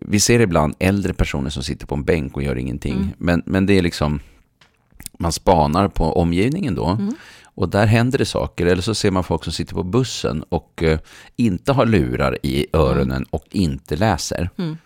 Vi 0.00 0.20
ser 0.20 0.40
ibland 0.40 0.74
äldre 0.78 1.14
personer 1.14 1.50
som 1.50 1.62
sitter 1.62 1.86
på 1.86 1.94
en 1.94 2.04
bänk 2.04 2.36
och 2.36 2.42
gör 2.42 2.58
ingenting. 2.58 2.96
Mm. 2.96 3.08
Men, 3.18 3.42
men 3.46 3.66
det 3.66 3.78
är 3.78 3.82
liksom 3.82 4.20
man 5.18 5.32
spanar 5.32 5.88
på 5.88 6.12
omgivningen 6.12 6.74
då. 6.74 6.86
Mm. 6.86 7.14
Och 7.44 7.68
där 7.68 7.86
händer 7.86 8.18
det 8.18 8.24
saker. 8.24 8.66
Eller 8.66 8.82
så 8.82 8.94
ser 8.94 9.10
man 9.10 9.24
folk 9.24 9.44
som 9.44 9.52
sitter 9.52 9.74
på 9.74 9.82
bussen 9.82 10.42
och 10.42 10.82
eh, 10.82 10.98
inte 11.36 11.72
har 11.72 11.86
lurar 11.86 12.38
i 12.42 12.66
öronen 12.72 13.16
mm. 13.16 13.28
och 13.30 13.44
inte 13.50 13.96
läser. 13.96 14.50
Mm. 14.58 14.76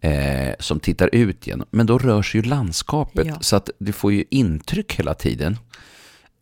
Eh, 0.00 0.54
som 0.58 0.80
tittar 0.80 1.10
ut 1.12 1.46
genom. 1.46 1.66
Men 1.70 1.86
då 1.86 1.98
rör 1.98 2.22
sig 2.22 2.40
ju 2.40 2.46
landskapet. 2.46 3.26
Ja. 3.26 3.34
Så 3.40 3.56
att 3.56 3.70
du 3.78 3.92
får 3.92 4.12
ju 4.12 4.24
intryck 4.30 4.94
hela 4.94 5.14
tiden. 5.14 5.58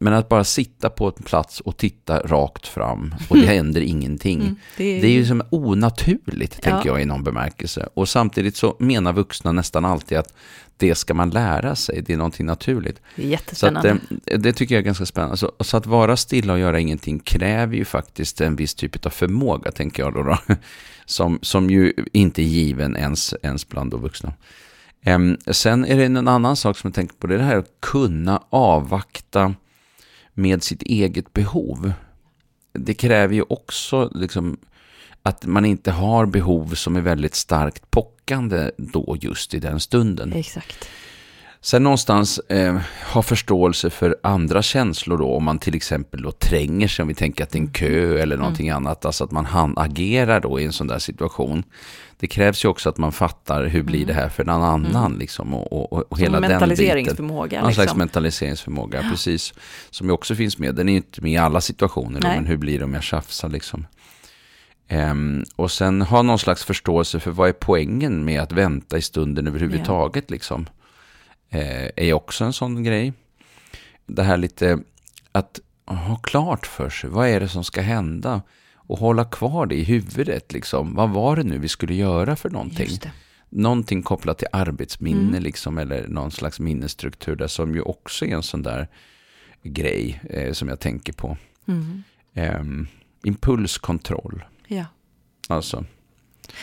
Men 0.02 0.12
att 0.12 0.28
bara 0.28 0.44
sitta 0.44 0.90
på 0.90 1.06
en 1.06 1.22
plats 1.22 1.60
och 1.60 1.76
titta 1.76 2.20
rakt 2.20 2.66
fram 2.66 3.14
och 3.28 3.36
det 3.36 3.46
händer 3.46 3.80
ingenting. 3.80 4.40
Mm, 4.40 4.56
det, 4.76 4.84
är... 4.84 5.02
det, 5.02 5.06
är... 5.06 5.12
ju 5.12 5.26
som 5.26 5.42
onaturligt, 5.50 6.60
ja. 6.62 6.70
tänker 6.70 6.88
jag 6.88 7.02
i 7.02 7.04
någon 7.04 7.24
bemärkelse. 7.24 7.88
Och 7.94 8.08
samtidigt 8.08 8.56
så 8.56 8.76
menar 8.78 9.12
vuxna 9.12 9.52
nästan 9.52 9.84
alltid 9.84 10.18
att 10.18 10.34
det 10.76 10.94
ska 10.94 11.14
man 11.14 11.30
lära 11.30 11.76
sig, 11.76 12.02
det 12.02 12.12
är 12.12 12.16
någonting 12.16 12.46
naturligt. 12.46 13.00
Det 13.16 13.24
är 13.24 13.28
jättespännande. 13.28 13.98
Så 14.08 14.14
att, 14.14 14.20
eh, 14.26 14.38
det 14.38 14.52
tycker 14.52 14.74
jag 14.74 14.80
är 14.80 14.84
ganska 14.84 15.06
spännande. 15.06 15.36
Så, 15.36 15.52
så, 15.60 15.76
att 15.76 15.86
vara 15.86 16.16
stilla 16.16 16.52
och 16.52 16.58
göra 16.58 16.80
ingenting 16.80 17.18
kräver 17.18 17.76
ju 17.76 17.84
faktiskt 17.84 18.40
en 18.40 18.56
viss 18.56 18.74
typ 18.74 19.06
av 19.06 19.10
förmåga, 19.10 19.72
tänker 19.72 20.02
jag 20.02 20.14
då. 20.14 20.22
då 20.22 20.38
som, 21.04 21.38
som 21.42 21.70
ju 21.70 21.92
inte 22.12 22.42
är 22.42 22.46
given 22.46 22.96
ens, 22.96 23.34
ens 23.42 23.68
bland 23.68 23.94
vuxna. 23.94 24.32
Um, 25.06 25.36
sen 25.46 25.84
är 25.84 25.96
det 25.96 26.04
en 26.04 26.28
annan 26.28 26.56
sak 26.56 26.78
som 26.78 26.88
jag 26.88 26.94
tänker 26.94 27.14
på, 27.14 27.26
det 27.26 27.34
är 27.34 27.38
det 27.38 27.44
här 27.44 27.56
att 27.56 27.80
kunna 27.80 28.42
avvakta 28.50 29.54
med 30.34 30.62
sitt 30.62 30.82
eget 30.82 31.32
behov. 31.32 31.92
Det 32.72 32.94
kräver 32.94 33.34
ju 33.34 33.42
också 33.48 34.10
liksom, 34.14 34.56
att 35.22 35.46
man 35.46 35.64
inte 35.64 35.90
har 35.90 36.26
behov 36.26 36.74
som 36.74 36.96
är 36.96 37.00
väldigt 37.00 37.34
starkt 37.34 37.90
pockande 37.90 38.70
då 38.76 39.16
just 39.20 39.54
i 39.54 39.58
den 39.58 39.80
stunden. 39.80 40.32
Exakt. 40.32 40.88
Sen 41.64 41.82
någonstans 41.82 42.38
eh, 42.38 42.76
ha 43.12 43.22
förståelse 43.22 43.90
för 43.90 44.16
andra 44.22 44.62
känslor 44.62 45.18
då, 45.18 45.34
om 45.36 45.44
man 45.44 45.58
till 45.58 45.74
exempel 45.74 46.22
då 46.22 46.32
tränger 46.32 46.88
sig, 46.88 47.02
om 47.02 47.08
vi 47.08 47.14
tänker 47.14 47.44
att 47.44 47.50
det 47.50 47.58
är 47.58 47.60
en 47.60 47.72
kö 47.72 48.18
eller 48.18 48.36
någonting 48.36 48.68
mm. 48.68 48.76
annat, 48.76 49.04
alltså 49.04 49.24
att 49.24 49.30
man 49.30 49.46
han 49.46 49.78
agerar 49.78 50.40
då 50.40 50.60
i 50.60 50.64
en 50.64 50.72
sån 50.72 50.86
där 50.86 50.98
situation. 50.98 51.64
Det 52.16 52.26
krävs 52.26 52.64
ju 52.64 52.68
också 52.68 52.88
att 52.88 52.98
man 52.98 53.12
fattar 53.12 53.64
hur 53.64 53.82
blir 53.82 54.06
det 54.06 54.12
här 54.12 54.28
för 54.28 54.44
någon 54.44 54.62
annan 54.62 55.06
mm. 55.06 55.18
liksom, 55.18 55.54
och, 55.54 55.92
och, 55.92 56.12
och 56.12 56.18
hela 56.18 56.40
den 56.40 56.50
mentaliseringsförmåga. 56.50 57.60
Någon 57.60 57.68
liksom. 57.68 57.84
slags 57.84 57.96
mentaliseringsförmåga, 57.96 59.02
ja. 59.02 59.10
precis. 59.10 59.54
Som 59.90 60.06
ju 60.06 60.12
också 60.12 60.34
finns 60.34 60.58
med, 60.58 60.74
den 60.74 60.88
är 60.88 60.92
ju 60.92 60.96
inte 60.96 61.22
med 61.22 61.32
i 61.32 61.36
alla 61.36 61.60
situationer, 61.60 62.20
då, 62.20 62.28
men 62.28 62.46
hur 62.46 62.56
blir 62.56 62.78
det 62.78 62.84
om 62.84 62.94
jag 62.94 63.02
tjafsar 63.02 63.48
liksom. 63.48 63.86
Ehm, 64.88 65.44
och 65.56 65.70
sen 65.70 66.02
ha 66.02 66.22
någon 66.22 66.38
slags 66.38 66.64
förståelse 66.64 67.20
för 67.20 67.30
vad 67.30 67.48
är 67.48 67.52
poängen 67.52 68.24
med 68.24 68.40
att 68.40 68.52
vänta 68.52 68.98
i 68.98 69.02
stunden 69.02 69.46
överhuvudtaget. 69.46 70.30
Liksom. 70.30 70.66
Eh, 71.52 71.90
är 71.96 72.12
också 72.12 72.44
en 72.44 72.52
sån 72.52 72.82
grej. 72.82 73.12
Det 74.06 74.22
här 74.22 74.36
lite 74.36 74.78
att 75.32 75.60
ha 75.86 76.16
klart 76.16 76.66
för 76.66 76.90
sig, 76.90 77.10
vad 77.10 77.28
är 77.28 77.40
det 77.40 77.48
som 77.48 77.64
ska 77.64 77.80
hända? 77.80 78.42
Och 78.74 78.98
hålla 78.98 79.24
kvar 79.24 79.66
det 79.66 79.74
i 79.74 79.84
huvudet. 79.84 80.52
Liksom. 80.52 80.94
Vad 80.94 81.10
var 81.10 81.36
det 81.36 81.42
nu 81.42 81.58
vi 81.58 81.68
skulle 81.68 81.94
göra 81.94 82.36
för 82.36 82.50
någonting? 82.50 82.88
Någonting 83.48 84.02
kopplat 84.02 84.38
till 84.38 84.48
arbetsminne 84.52 85.28
Mm. 85.28 85.42
liksom, 85.42 85.78
eller 85.78 86.08
någon 86.08 86.30
slags 86.30 86.60
minnesstruktur 86.60 87.36
där 87.36 87.46
som 87.46 87.74
ju 87.74 87.80
också 87.80 88.24
är 88.26 88.34
en 88.34 88.42
sån 88.42 88.62
där 88.62 88.88
grej 89.62 90.20
eh, 90.30 90.52
som 90.52 90.68
jag 90.68 90.80
tänker 90.80 91.12
på. 91.12 91.36
Mm. 91.68 92.02
Ehm, 92.34 92.86
impulskontroll. 93.24 94.44
Ja. 94.66 94.84
Alltså, 95.48 95.84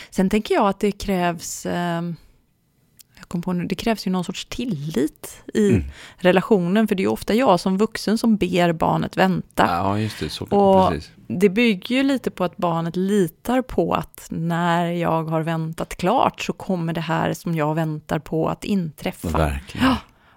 Sen 0.10 0.30
tänker 0.30 0.56
jag 0.56 0.68
att 0.68 0.80
det 0.80 0.92
krävs, 0.92 1.66
jag 1.66 2.16
kom 3.30 3.42
på 3.42 3.54
nu, 3.54 3.66
det 3.66 3.76
krävs 3.76 4.08
ju 4.08 4.12
någon 4.12 4.24
sorts 4.24 4.46
tillit 4.46 5.42
i 5.54 5.70
Mm. 5.70 5.84
relationen, 6.18 6.88
för 6.88 6.96
det 6.96 7.02
är 7.02 7.06
ju 7.06 7.10
ofta 7.12 7.34
jag 7.34 7.60
som 7.60 7.78
vuxen 7.78 8.18
som 8.18 8.38
ber 8.38 8.72
barnet 8.74 9.18
vänta. 9.18 9.66
ja 9.68 10.00
just 10.00 10.20
det, 10.20 10.30
så 10.30 10.46
Och- 10.46 10.90
precis. 10.92 11.12
Det 11.28 11.50
bygger 11.50 11.96
ju 11.96 12.04
lite 12.04 12.32
på 12.32 12.44
att 12.44 12.58
barnet 12.58 12.96
litar 12.96 13.62
på 13.62 13.94
att 13.94 14.28
när 14.30 14.86
jag 14.92 15.24
har 15.24 15.42
väntat 15.42 15.96
klart 15.98 16.42
så 16.42 16.54
kommer 16.54 16.94
det 16.94 17.02
här 17.02 17.34
som 17.34 17.56
jag 17.56 17.76
väntar 17.76 18.20
på 18.20 18.50
att 18.50 18.64
inträffa. 18.64 19.38
Verkligen. 19.38 19.88
Ja. 19.88 19.96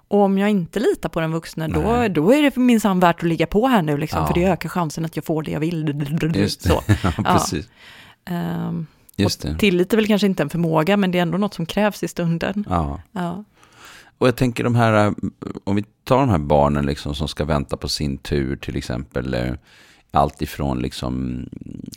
Och 0.08 0.18
om 0.20 0.38
jag 0.38 0.50
inte 0.50 0.80
litar 0.80 1.08
på 1.08 1.20
den 1.20 1.32
vuxna, 1.32 1.68
då, 1.68 1.80
Nej. 1.80 2.08
då 2.08 2.32
är 2.34 2.42
det 2.42 2.56
minsann 2.56 3.00
värt 3.00 3.16
att 3.16 3.22
ligga 3.22 3.46
på 3.46 3.66
här 3.66 3.82
nu, 3.82 3.96
liksom, 3.98 4.20
Ja. 4.20 4.26
för 4.26 4.34
det 4.34 4.44
ökar 4.44 4.68
chansen 4.68 5.04
att 5.04 5.16
jag 5.16 5.24
får 5.24 5.42
det 5.42 5.50
jag 5.50 5.60
vill. 5.60 6.06
Just 6.34 6.62
det. 6.62 6.68
Så. 6.68 6.82
Ja, 7.02 7.10
precis. 7.24 7.68
Ehm, 8.24 8.86
Just 9.16 9.44
och 9.44 9.50
det. 9.50 9.58
tillit 9.58 9.92
är 9.92 9.96
väl 9.96 10.06
kanske 10.06 10.26
inte 10.26 10.42
en 10.42 10.50
förmåga, 10.50 10.96
men 10.96 11.10
det 11.10 11.18
är 11.18 11.22
ändå 11.22 11.38
något 11.38 11.54
som 11.54 11.66
krävs 11.66 12.02
i 12.02 12.08
stunden. 12.08 12.64
Ja. 12.68 13.00
Ja. 13.12 13.44
Och 14.18 14.28
jag 14.28 14.36
tänker 14.36 14.64
de 14.64 14.74
här, 14.74 15.06
eh, 15.06 15.12
om 15.64 15.76
vi 15.76 15.84
tar 16.04 16.18
de 16.18 16.28
här 16.28 16.38
barnen 16.38 16.86
liksom 16.86 17.14
som 17.14 17.28
ska 17.28 17.44
vänta 17.44 17.76
på 17.76 17.88
sin 17.88 18.18
tur, 18.18 18.56
till 18.56 18.76
exempel 18.76 19.34
eh, 19.34 19.54
allt 20.10 20.42
ifrån 20.42 20.78
liksom 20.78 21.46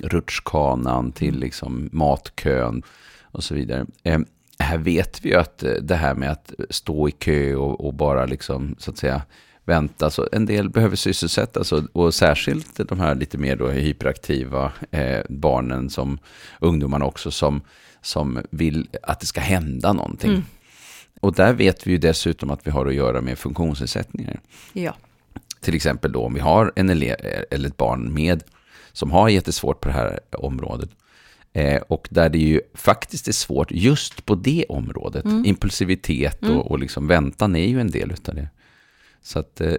rutschkanan 0.01 1.11
till 1.11 1.39
liksom 1.39 1.89
matkön 1.91 2.83
och 3.21 3.43
så 3.43 3.55
vidare. 3.55 3.85
Eh, 4.03 4.19
Här 4.59 4.77
vet 4.77 5.25
vi 5.25 5.29
ju 5.29 5.35
att 5.35 5.63
eh, 5.63 5.71
det 5.71 5.95
här 5.95 6.15
med 6.15 6.31
att 6.31 6.51
stå 6.69 7.07
i 7.09 7.11
kö 7.11 7.55
och, 7.55 7.85
och 7.85 7.93
bara 7.93 8.25
liksom 8.25 8.75
så 8.79 8.91
att 8.91 8.97
säga 8.97 9.21
vänta, 9.65 10.09
så 10.09 10.27
en 10.31 10.45
del 10.45 10.69
behöver 10.69 10.95
sysselsättas 10.95 11.71
och, 11.71 11.83
och 11.93 12.13
särskilt 12.13 12.87
de 12.87 12.99
här 12.99 13.15
lite 13.15 13.37
mer 13.37 13.55
då 13.55 13.67
hyperaktiva 13.67 14.71
eh, 14.91 15.21
barnen 15.29 15.89
som 15.89 16.19
ungdomarna 16.59 17.05
också 17.05 17.31
som, 17.31 17.61
som 18.01 18.39
vill 18.49 18.87
att 19.01 19.19
det 19.19 19.25
ska 19.25 19.41
hända 19.41 19.93
någonting. 19.93 20.31
Mm. 20.31 20.43
Och 21.21 21.33
där 21.33 21.53
vet 21.53 21.87
vi 21.87 21.91
ju 21.91 21.97
dessutom 21.97 22.49
att 22.49 22.67
vi 22.67 22.71
har 22.71 22.85
att 22.85 22.93
göra 22.93 23.21
med 23.21 23.37
funktionsnedsättningar. 23.37 24.39
ja. 24.73 24.95
Till 25.61 25.75
exempel 25.75 26.11
då 26.11 26.21
om 26.21 26.33
vi 26.33 26.39
har 26.39 26.71
en 26.75 26.89
elev 26.89 27.15
eller 27.51 27.69
ett 27.69 27.77
barn 27.77 28.13
med 28.13 28.43
som 28.93 29.11
har 29.11 29.29
jättesvårt 29.29 29.81
på 29.81 29.87
det 29.87 29.93
här 29.93 30.19
området. 30.31 30.89
Eh, 31.53 31.81
och 31.81 32.07
där 32.11 32.29
det 32.29 32.37
ju 32.37 32.61
faktiskt 32.73 33.27
är 33.27 33.31
svårt 33.31 33.71
just 33.71 34.25
på 34.25 34.35
det 34.35 34.65
området. 34.69 35.25
Mm. 35.25 35.45
Impulsivitet 35.45 36.41
Mm. 36.41 36.57
och, 36.57 36.71
och 36.71 36.79
liksom 36.79 37.07
väntan 37.07 37.55
är 37.55 37.67
ju 37.67 37.79
en 37.81 37.91
del 37.91 38.11
utav 38.11 38.35
det. 38.35 38.47
Så 39.27 39.39
att 39.39 39.61
eh, 39.61 39.73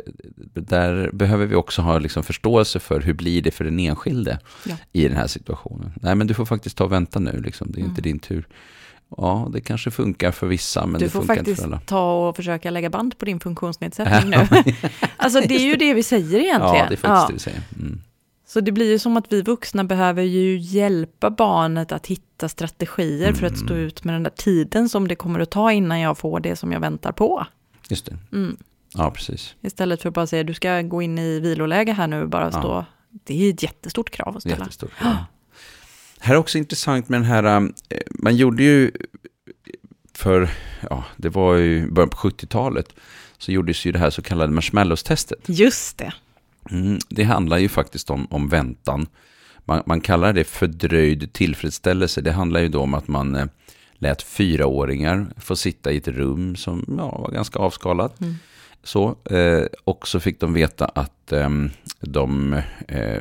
där 0.54 1.10
behöver 1.12 1.46
vi 1.46 1.54
också 1.54 1.82
ha 1.82 1.98
liksom 1.98 2.22
förståelse 2.22 2.78
för 2.80 3.00
hur 3.00 3.12
blir 3.14 3.42
det 3.42 3.50
för 3.50 3.64
den 3.64 3.78
enskilde 3.78 4.38
Ja. 4.64 4.74
i 4.92 5.08
den 5.08 5.16
här 5.16 5.26
situationen. 5.26 5.92
Nej 6.02 6.14
men 6.14 6.26
du 6.26 6.34
får 6.34 6.44
faktiskt 6.44 6.76
ta 6.76 6.84
och 6.84 6.92
vänta 6.92 7.18
nu, 7.20 7.40
liksom. 7.40 7.72
det 7.72 7.78
är 7.80 7.84
inte 7.84 7.90
Mm. 8.00 8.02
din 8.02 8.18
tur. 8.18 8.48
Ja, 9.16 9.48
det 9.52 9.60
kanske 9.60 9.90
funkar 9.90 10.32
för 10.32 10.46
vissa, 10.46 10.86
men 10.86 11.00
Du 11.00 11.06
det 11.06 11.10
får 11.10 11.20
funkar 11.20 11.34
inte 11.34 11.44
faktiskt 11.50 11.60
för 11.62 11.68
alla. 11.68 11.80
ta 11.80 12.28
och 12.28 12.36
försöka 12.36 12.70
lägga 12.70 12.90
band 12.90 13.18
på 13.18 13.24
din 13.24 13.40
funktionsnedsättning 13.40 14.30
nu. 14.30 14.46
alltså 15.16 15.40
det 15.40 15.54
är 15.56 15.66
ju 15.66 15.76
det 15.76 15.94
vi 15.94 16.02
säger 16.02 16.38
egentligen. 16.38 16.76
Ja, 16.76 16.86
det 16.88 16.94
är 16.94 16.96
faktiskt 16.96 17.02
Ja. 17.04 17.26
det 17.28 17.32
vi 17.32 17.38
säger. 17.38 17.62
Mm. 17.78 18.00
Så 18.46 18.60
det 18.60 18.72
blir 18.72 18.90
ju 18.90 18.98
som 18.98 19.16
att 19.16 19.32
vi 19.32 19.42
vuxna 19.42 19.84
behöver 19.84 20.22
ju 20.22 20.58
hjälpa 20.58 21.30
barnet 21.30 21.92
att 21.92 22.06
hitta 22.06 22.48
strategier 22.48 23.32
för 23.32 23.46
att 23.46 23.58
stå 23.58 23.74
Mm. 23.74 23.86
ut 23.86 24.04
med 24.04 24.14
den 24.14 24.22
där 24.22 24.30
tiden 24.30 24.88
som 24.88 25.08
det 25.08 25.14
kommer 25.14 25.40
att 25.40 25.50
ta 25.50 25.72
innan 25.72 26.00
jag 26.00 26.18
får 26.18 26.40
det 26.40 26.56
som 26.56 26.72
jag 26.72 26.80
väntar 26.80 27.12
på. 27.12 27.46
Just 27.88 28.06
det. 28.06 28.16
Mm. 28.32 28.56
Ja, 28.96 29.10
precis. 29.10 29.54
Istället 29.62 30.02
för 30.02 30.08
att 30.08 30.14
bara 30.14 30.26
säga 30.26 30.44
du 30.44 30.54
ska 30.54 30.82
gå 30.82 31.02
in 31.02 31.18
i 31.18 31.40
viloläge 31.40 31.92
här 31.92 32.06
nu 32.06 32.22
och 32.22 32.28
bara 32.28 32.44
Ja. 32.44 32.50
stå. 32.60 32.84
Det 33.24 33.44
är 33.46 33.50
ett 33.52 33.62
jättestort 33.62 34.10
krav 34.10 34.36
att 34.36 34.42
ställa. 34.42 34.56
Jättestort. 34.56 34.90
Ja. 35.00 35.16
Här 36.20 36.34
är 36.34 36.38
också 36.38 36.58
intressant 36.58 37.08
med 37.08 37.20
den 37.20 37.26
här, 37.26 37.44
eh, 37.88 37.98
man 38.10 38.36
gjorde 38.36 38.62
ju 38.62 38.90
för, 40.14 40.48
ja, 40.90 41.04
det 41.16 41.28
var 41.28 41.54
ju 41.54 41.90
början 41.90 42.08
på 42.10 42.16
70-talet, 42.16 42.94
så 43.38 43.52
gjordes 43.52 43.84
ju 43.84 43.92
det 43.92 43.98
här 43.98 44.10
så 44.10 44.22
kallade 44.22 44.52
marshmallows-testet. 44.52 45.38
Just 45.46 45.98
det. 45.98 46.12
Mm, 46.70 46.98
det 47.08 47.24
handlar 47.24 47.58
ju 47.58 47.68
faktiskt 47.68 48.10
om, 48.10 48.26
om 48.30 48.48
väntan. 48.48 49.06
Man, 49.64 49.82
man 49.86 50.00
kallar 50.00 50.32
det 50.32 50.44
fördröjd 50.44 51.32
tillfredsställelse. 51.32 52.20
Det 52.20 52.32
handlar 52.32 52.60
ju 52.60 52.68
då 52.68 52.80
om 52.80 52.94
att 52.94 53.08
man 53.08 53.34
eh, 53.36 53.46
lät 53.94 54.22
fyraåringar 54.22 55.26
få 55.36 55.56
sitta 55.56 55.92
i 55.92 55.96
ett 55.96 56.08
rum 56.08 56.56
som 56.56 56.84
ja, 56.98 57.18
var 57.18 57.30
ganska 57.30 57.58
avskalat. 57.58 58.20
Mm. 58.20 58.34
Så, 58.86 59.16
eh, 59.30 59.62
och 59.84 60.08
så 60.08 60.20
fick 60.20 60.40
de 60.40 60.52
veta 60.52 60.84
att 60.84 61.32
ehm, 61.32 61.70
de 62.00 62.52
eh, 62.88 63.20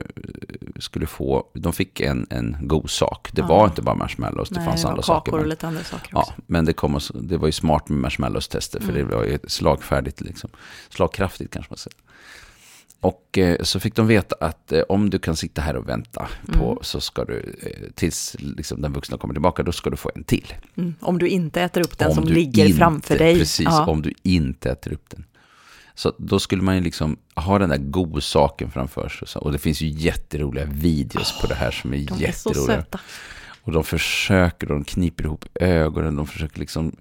skulle 0.79 1.05
få, 1.07 1.47
de 1.53 1.73
fick 1.73 2.01
en, 2.01 2.27
en 2.29 2.57
god 2.61 2.89
sak. 2.89 3.29
Det 3.31 3.41
Ja. 3.41 3.47
var 3.47 3.65
inte 3.65 3.81
bara 3.81 3.95
marshmallows, 3.95 4.49
det 4.49 4.55
Nej, 4.59 4.65
fanns 4.67 4.81
det 4.81 4.87
andra 4.87 5.01
saker. 5.01 5.31
och 5.33 5.39
Men, 5.39 5.49
lite 5.49 5.67
andra 5.67 5.83
saker 5.83 6.09
ja, 6.11 6.19
också. 6.19 6.33
men 6.47 6.65
det, 6.65 6.73
kom 6.73 6.95
och, 6.95 7.01
det 7.13 7.37
var 7.37 7.47
ju 7.47 7.51
smart 7.51 7.89
med 7.89 7.99
marshmallows-tester, 7.99 8.79
för 8.79 8.89
Mm. 8.89 9.07
det 9.09 9.15
var 9.15 9.23
ju 9.23 9.37
slagfärdigt, 9.47 10.21
liksom. 10.21 10.49
slagkraftigt 10.89 11.53
kanske 11.53 11.71
man 11.71 11.77
säger. 11.77 11.97
Och 12.99 13.37
eh, 13.37 13.57
så 13.61 13.79
fick 13.79 13.95
de 13.95 14.07
veta 14.07 14.35
att 14.41 14.71
eh, 14.71 14.81
om 14.89 15.09
du 15.09 15.19
kan 15.19 15.35
sitta 15.35 15.61
här 15.61 15.75
och 15.75 15.89
vänta 15.89 16.27
på, 16.51 16.65
Mm. 16.71 16.77
så 16.81 17.01
ska 17.01 17.25
du, 17.25 17.55
eh, 17.61 17.89
tills 17.95 18.35
liksom, 18.39 18.81
den 18.81 18.93
vuxna 18.93 19.17
kommer 19.17 19.33
tillbaka, 19.33 19.63
då 19.63 19.71
ska 19.71 19.89
du 19.89 19.97
få 19.97 20.11
en 20.15 20.23
till. 20.23 20.53
Mm. 20.75 20.93
Om 21.01 21.17
du 21.17 21.27
inte 21.27 21.61
äter 21.61 21.81
upp 21.81 21.97
den 21.97 22.07
Om 22.09 22.15
som 22.15 22.23
ligger 22.23 22.65
inte- 22.65 22.77
framför 22.77 23.17
dig. 23.17 23.39
Precis, 23.39 23.65
Ja. 23.65 23.85
om 23.85 24.01
du 24.01 24.13
inte 24.23 24.71
äter 24.71 24.93
upp 24.93 25.09
den. 25.09 25.25
Så 25.95 26.13
då 26.17 26.39
skulle 26.39 26.61
man 26.61 26.75
ju 26.75 26.81
liksom 26.81 27.17
ha 27.35 27.59
den 27.59 27.69
där 27.69 27.77
godsaken 27.77 28.71
framför 28.71 29.09
sig. 29.09 29.39
Och 29.41 29.51
det 29.51 29.57
finns 29.57 29.81
ju 29.81 29.87
jätteroliga 29.87 30.65
videos 30.65 31.41
på 31.41 31.47
det 31.47 31.55
här 31.55 31.71
som 31.71 31.93
är 31.93 31.97
De 31.97 32.03
är 32.03 32.07
så 32.07 32.21
jätteroliga. 32.21 32.77
söta. 32.77 32.99
Och 33.63 33.71
de 33.71 33.83
försöker, 33.83 34.67
de 34.67 34.83
kniper 34.83 35.23
ihop 35.23 35.45
ögonen, 35.55 36.15
de 36.15 36.27
försöker 36.27 36.59
liksom, 36.59 36.95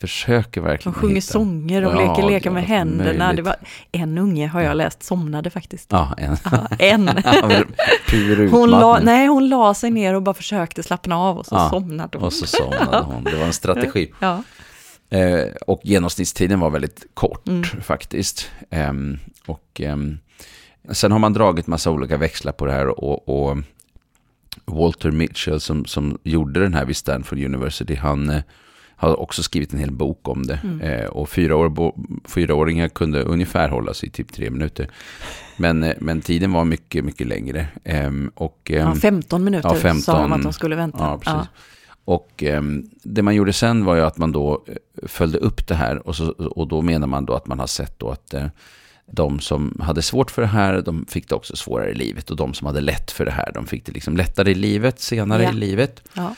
försöker 0.00 0.60
De 0.60 0.66
verkligen 0.66 0.94
sjunger 0.94 1.14
hitta- 1.14 1.32
sånger 1.32 1.84
och 1.86 1.92
Ja, 1.92 2.08
leker 2.16 2.28
lekar 2.30 2.50
med 2.50 2.64
händerna. 2.64 3.32
Det 3.32 3.42
var, 3.42 3.56
en 3.92 4.18
unge 4.18 4.46
har 4.46 4.60
jag 4.60 4.76
läst 4.76 5.02
somnade 5.02 5.50
faktiskt. 5.50 5.88
Ja, 5.92 6.14
en. 6.18 6.36
Ja, 6.52 6.66
en. 6.78 7.08
Hon 8.50 8.70
la, 8.70 9.00
nej, 9.02 9.26
hon 9.26 9.48
la 9.48 9.74
sig 9.74 9.90
ner 9.90 10.14
och 10.14 10.22
bara 10.22 10.34
försökte 10.34 10.82
slappna 10.82 11.16
av 11.18 11.38
och 11.38 11.46
så 11.46 11.54
Ja, 11.54 11.70
somnade 11.70 12.18
hon. 12.18 12.26
Och 12.26 12.32
så 12.32 12.46
somnade 12.46 12.98
hon. 13.06 13.24
Det 13.24 13.36
var 13.36 13.46
en 13.46 13.52
strategi. 13.52 14.12
Ja. 14.20 14.42
Eh, 15.10 15.44
och 15.66 15.80
genomsnittstiden 15.84 16.60
var 16.60 16.70
väldigt 16.70 17.06
kort 17.14 17.48
Mm. 17.48 17.62
faktiskt. 17.64 18.50
Ehm, 18.70 19.18
och 19.46 19.80
ehm, 19.80 20.18
sen 20.90 21.12
har 21.12 21.18
man 21.18 21.32
dragit 21.32 21.66
massa 21.66 21.90
olika 21.90 22.16
växlar 22.16 22.52
på 22.52 22.66
det 22.66 22.72
här 22.72 22.86
och, 23.04 23.28
och 23.28 23.58
Walter 24.64 25.10
Mitchell 25.10 25.60
som, 25.60 25.84
som 25.84 26.18
gjorde 26.22 26.60
den 26.60 26.74
här 26.74 26.84
vid 26.84 26.96
Stanford 26.96 27.38
University, 27.38 27.94
han 27.94 28.30
eh, 28.30 28.42
har 28.96 29.20
också 29.20 29.42
skrivit 29.42 29.72
en 29.72 29.78
hel 29.78 29.92
bok 29.92 30.28
om 30.28 30.46
det. 30.46 30.60
Mm. 30.64 30.80
Eh, 30.80 31.06
och 31.06 31.28
fyra 31.28 31.56
år, 31.56 31.68
bo, 31.68 31.94
fyraåringar 32.24 32.88
kunde 32.88 33.22
ungefär 33.22 33.68
hålla 33.68 33.94
sig 33.94 34.08
i 34.08 34.12
typ 34.12 34.32
tre 34.32 34.50
minuter. 34.50 34.90
Men, 35.56 35.82
eh, 35.82 35.94
men 36.00 36.20
tiden 36.20 36.52
var 36.52 36.64
mycket, 36.64 37.04
mycket 37.04 37.26
längre. 37.26 37.66
Ehm, 37.84 38.30
och, 38.34 38.60
ja, 38.64 38.78
ehm, 38.78 38.96
15 38.96 39.44
minuter 39.44 39.68
ja, 39.68 39.74
sa 39.74 39.80
15. 39.80 40.14
de 40.22 40.32
att 40.32 40.42
de 40.42 40.52
skulle 40.52 40.76
vänta. 40.76 40.98
Ja, 40.98 41.18
precis. 41.18 41.50
Och 42.10 42.42
ehm, 42.42 42.90
det 43.02 43.22
man 43.22 43.34
gjorde 43.34 43.52
sen 43.52 43.84
var 43.84 43.94
ju 43.94 44.00
att 44.02 44.18
man 44.18 44.32
då 44.32 44.64
eh, 44.66 44.74
följde 45.08 45.38
upp 45.38 45.66
det 45.68 45.74
här 45.74 46.06
och, 46.08 46.16
så, 46.16 46.28
och 46.32 46.68
då 46.68 46.82
menar 46.82 47.06
man 47.06 47.24
då 47.26 47.34
att 47.34 47.46
man 47.46 47.58
har 47.58 47.66
sett 47.66 47.98
då 47.98 48.10
att 48.10 48.34
eh, 48.34 48.46
de 49.12 49.40
som 49.40 49.80
hade 49.82 50.02
svårt 50.02 50.30
för 50.30 50.42
det 50.42 50.48
här, 50.48 50.82
de 50.82 51.06
fick 51.08 51.28
det 51.28 51.34
också 51.34 51.56
svårare 51.56 51.90
i 51.90 51.94
livet 51.94 52.30
och 52.30 52.36
de 52.36 52.54
som 52.54 52.66
hade 52.66 52.80
lätt 52.80 53.10
för 53.10 53.24
det 53.24 53.30
här, 53.30 53.52
de 53.54 53.66
fick 53.66 53.86
det 53.86 53.92
liksom 53.92 54.16
lättare 54.16 54.50
i 54.50 54.54
livet, 54.54 55.00
senare 55.00 55.42
Ja. 55.42 55.50
i 55.50 55.54
livet. 55.54 56.02
Ja. 56.14 56.34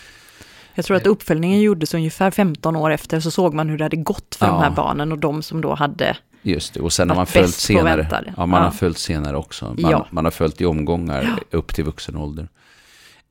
Jag 0.74 0.84
tror 0.84 0.96
att 0.96 1.06
uppföljningen 1.06 1.60
gjordes 1.60 1.94
ungefär 1.94 2.30
15 2.30 2.76
år 2.76 2.90
efter, 2.90 3.20
så 3.20 3.30
såg 3.30 3.54
man 3.54 3.68
hur 3.68 3.78
det 3.78 3.84
hade 3.84 3.96
gått 3.96 4.34
för 4.34 4.46
Ja. 4.46 4.52
de 4.52 4.62
här 4.62 4.70
barnen 4.70 5.12
och 5.12 5.18
de 5.18 5.42
som 5.42 5.60
då 5.60 5.74
hade... 5.74 6.16
Just 6.42 6.74
det, 6.74 6.80
och 6.80 6.92
sen 6.92 7.08
har 7.10 7.16
man 7.16 7.26
följt 7.26 7.54
senare. 7.54 8.32
Ja, 8.36 8.46
man 8.46 8.62
har 8.62 8.70
följt 8.70 8.98
senare 8.98 9.36
också. 9.36 9.64
Man, 9.78 9.90
Ja. 9.90 10.06
man 10.10 10.24
har 10.24 10.32
följt 10.32 10.60
i 10.60 10.64
omgångar 10.64 11.38
upp 11.50 11.74
till 11.74 11.84
vuxen 11.84 12.16
ålder. 12.16 12.48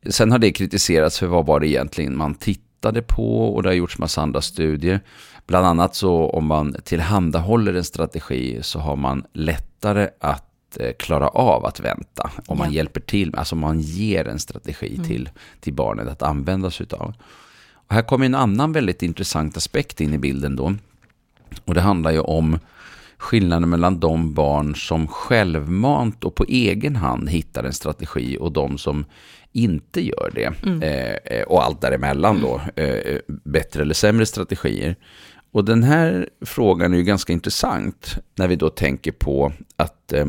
Sen 0.10 0.32
har 0.32 0.40
det 0.40 0.52
kritiserats 0.52 1.20
för 1.20 1.28
vad 1.28 1.46
var 1.46 1.60
det 1.60 1.68
egentligen 1.68 2.18
man 2.18 2.36
tittade 2.36 3.02
på 3.02 3.54
och 3.56 3.64
det 3.64 3.70
har 3.70 3.74
gjorts 3.74 3.98
massa 3.98 4.22
andra 4.22 4.42
studier. 4.42 5.00
Bland 5.48 5.66
annat 5.66 5.96
så 5.96 6.30
om 6.30 6.46
man 6.46 6.76
tillhandahåller 6.84 7.74
en 7.74 7.84
strategi 7.84 8.60
så 8.62 8.80
har 8.80 8.96
man 8.96 9.24
lättare 9.34 10.10
att 10.20 10.78
eh, 10.80 10.92
klara 11.00 11.28
av 11.28 11.66
att 11.66 11.80
vänta. 11.80 12.32
Om 12.48 12.58
man 12.58 12.68
Ja. 12.68 12.74
hjälper 12.76 13.02
till, 13.02 13.36
alltså 13.36 13.56
man 13.56 13.80
ger 13.80 14.28
en 14.28 14.40
strategi 14.40 15.00
till, 15.08 15.30
till 15.60 15.74
barnet 15.74 16.08
att 16.08 16.22
använda 16.22 16.72
sig 16.72 16.86
av. 16.92 17.14
Och 17.74 17.94
här 17.96 18.02
kommer 18.02 18.26
en 18.26 18.36
annan 18.36 18.72
väldigt 18.72 19.04
intressant 19.04 19.58
aspekt 19.58 20.02
in 20.02 20.14
i 20.14 20.18
bilden 20.18 20.56
då. 20.56 20.74
Och 21.66 21.74
det 21.74 21.82
handlar 21.82 22.12
ju 22.12 22.20
om 22.20 22.60
skillnaden 23.18 23.70
mellan 23.70 24.00
de 24.00 24.34
barn 24.34 24.76
som 24.76 25.08
självmant 25.08 26.24
och 26.24 26.36
på 26.36 26.44
egen 26.48 26.96
hand 26.96 27.30
hittar 27.30 27.64
en 27.64 27.74
strategi 27.74 28.38
och 28.40 28.52
de 28.52 28.78
som 28.78 29.06
inte 29.52 30.02
gör 30.02 30.32
det. 30.36 30.54
Eh, 30.86 31.38
eh, 31.38 31.44
och 31.44 31.64
allt 31.64 31.82
däremellan 31.82 32.42
då, 32.42 32.62
eh, 32.84 33.20
bättre 33.28 33.82
eller 33.82 33.94
sämre 33.94 34.26
strategier. 34.26 34.96
Och 35.52 35.66
den 35.66 35.84
här 35.84 36.30
frågan 36.42 36.94
är 36.94 36.98
ju 36.98 37.04
ganska 37.04 37.34
intressant 37.34 38.18
när 38.36 38.48
vi 38.48 38.56
då 38.56 38.70
tänker 38.70 39.12
på 39.12 39.54
att 39.76 40.14
eh, 40.14 40.26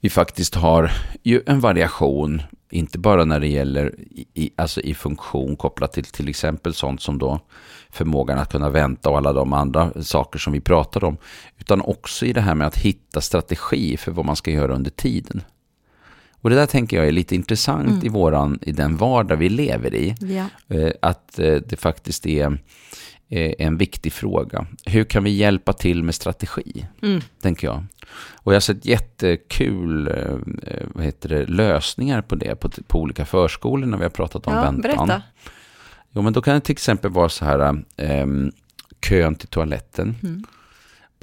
vi 0.00 0.10
faktiskt 0.10 0.54
har 0.54 0.92
ju 1.22 1.42
en 1.46 1.60
variation, 1.60 2.42
inte 2.70 2.98
bara 2.98 3.24
när 3.24 3.40
det 3.40 3.48
gäller 3.48 3.94
i, 4.00 4.26
i, 4.34 4.50
alltså 4.56 4.80
i 4.80 4.94
funktion 4.94 5.56
kopplat 5.56 5.92
till 5.92 6.04
till 6.04 6.28
exempel 6.28 6.74
sånt 6.74 7.02
som 7.02 7.18
då 7.18 7.40
förmågan 7.90 8.38
att 8.38 8.52
kunna 8.52 8.70
vänta 8.70 9.10
och 9.10 9.16
alla 9.16 9.32
de 9.32 9.52
andra 9.52 10.02
saker 10.02 10.38
som 10.38 10.52
vi 10.52 10.60
pratar 10.60 11.04
om, 11.04 11.16
utan 11.58 11.80
också 11.80 12.26
i 12.26 12.32
det 12.32 12.40
här 12.40 12.54
med 12.54 12.66
att 12.66 12.76
hitta 12.76 13.20
strategi 13.20 13.96
för 13.96 14.12
vad 14.12 14.24
man 14.24 14.36
ska 14.36 14.50
göra 14.50 14.74
under 14.74 14.90
tiden. 14.90 15.42
Och 16.44 16.50
det 16.50 16.56
där 16.56 16.66
tänker 16.66 16.96
jag 16.96 17.06
är 17.06 17.12
lite 17.12 17.34
intressant 17.34 18.04
i, 18.04 18.08
våran, 18.08 18.58
i 18.62 18.72
den 18.72 18.96
vardag 18.96 19.36
vi 19.36 19.48
lever 19.48 19.94
i. 19.94 20.14
Ja. 20.20 20.76
Eh, 20.76 20.92
att 21.02 21.38
eh, 21.38 21.54
det 21.54 21.76
faktiskt 21.76 22.26
är 22.26 22.58
eh, 23.28 23.52
en 23.58 23.76
viktig 23.76 24.12
fråga. 24.12 24.66
Hur 24.86 25.04
kan 25.04 25.24
vi 25.24 25.30
hjälpa 25.30 25.72
till 25.72 26.02
med 26.02 26.14
strategi? 26.14 26.86
Mm. 27.02 27.20
Tänker 27.42 27.66
jag. 27.66 27.84
Och 28.34 28.52
jag 28.52 28.56
har 28.56 28.60
sett 28.60 28.84
jättekul 28.84 30.12
vad 30.94 31.04
heter 31.04 31.28
det, 31.28 31.46
lösningar 31.46 32.22
på 32.22 32.34
det 32.34 32.54
på, 32.56 32.68
på 32.86 33.00
olika 33.00 33.24
förskolor 33.24 33.86
när 33.86 33.98
vi 33.98 34.04
har 34.04 34.10
pratat 34.10 34.46
om 34.46 34.54
ja, 34.54 34.60
väntan. 34.60 34.80
berätta. 34.80 35.22
Jo, 36.12 36.22
men 36.22 36.32
då 36.32 36.42
kan 36.42 36.54
det 36.54 36.60
till 36.60 36.72
exempel 36.72 37.10
vara 37.10 37.28
så 37.28 37.44
här, 37.44 37.82
ehm, 37.96 38.52
kön 39.00 39.34
till 39.34 39.48
toaletten. 39.48 40.14
Mm. 40.22 40.44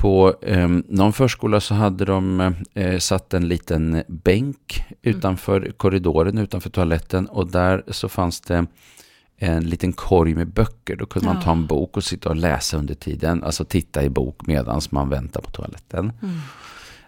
På 0.01 0.35
ehm, 0.41 0.83
någon 0.87 1.13
förskola 1.13 1.59
så 1.59 1.73
hade 1.73 2.05
de 2.05 2.53
eh, 2.73 2.97
satt 2.99 3.33
en 3.33 3.47
liten 3.47 4.03
bänk 4.07 4.83
utanför 5.01 5.71
korridoren, 5.77 6.37
utanför 6.37 6.69
toaletten. 6.69 7.25
Och 7.25 7.51
där 7.51 7.83
så 7.87 8.09
fanns 8.09 8.41
det 8.41 8.65
en 9.37 9.63
liten 9.63 9.93
korg 9.93 10.35
med 10.35 10.47
böcker. 10.47 10.95
Då 10.95 11.05
kunde 11.05 11.25
man 11.27 11.35
Ja. 11.35 11.41
ta 11.41 11.51
en 11.51 11.65
bok 11.67 11.97
och 11.97 12.03
sitta 12.03 12.29
och 12.29 12.35
läsa 12.35 12.77
under 12.77 12.93
tiden. 12.95 13.43
Alltså 13.43 13.65
titta 13.65 14.03
i 14.03 14.09
bok 14.09 14.47
medan 14.47 14.81
man 14.89 15.09
väntar 15.09 15.41
på 15.41 15.51
toaletten. 15.51 16.11
Mm. 16.21 16.35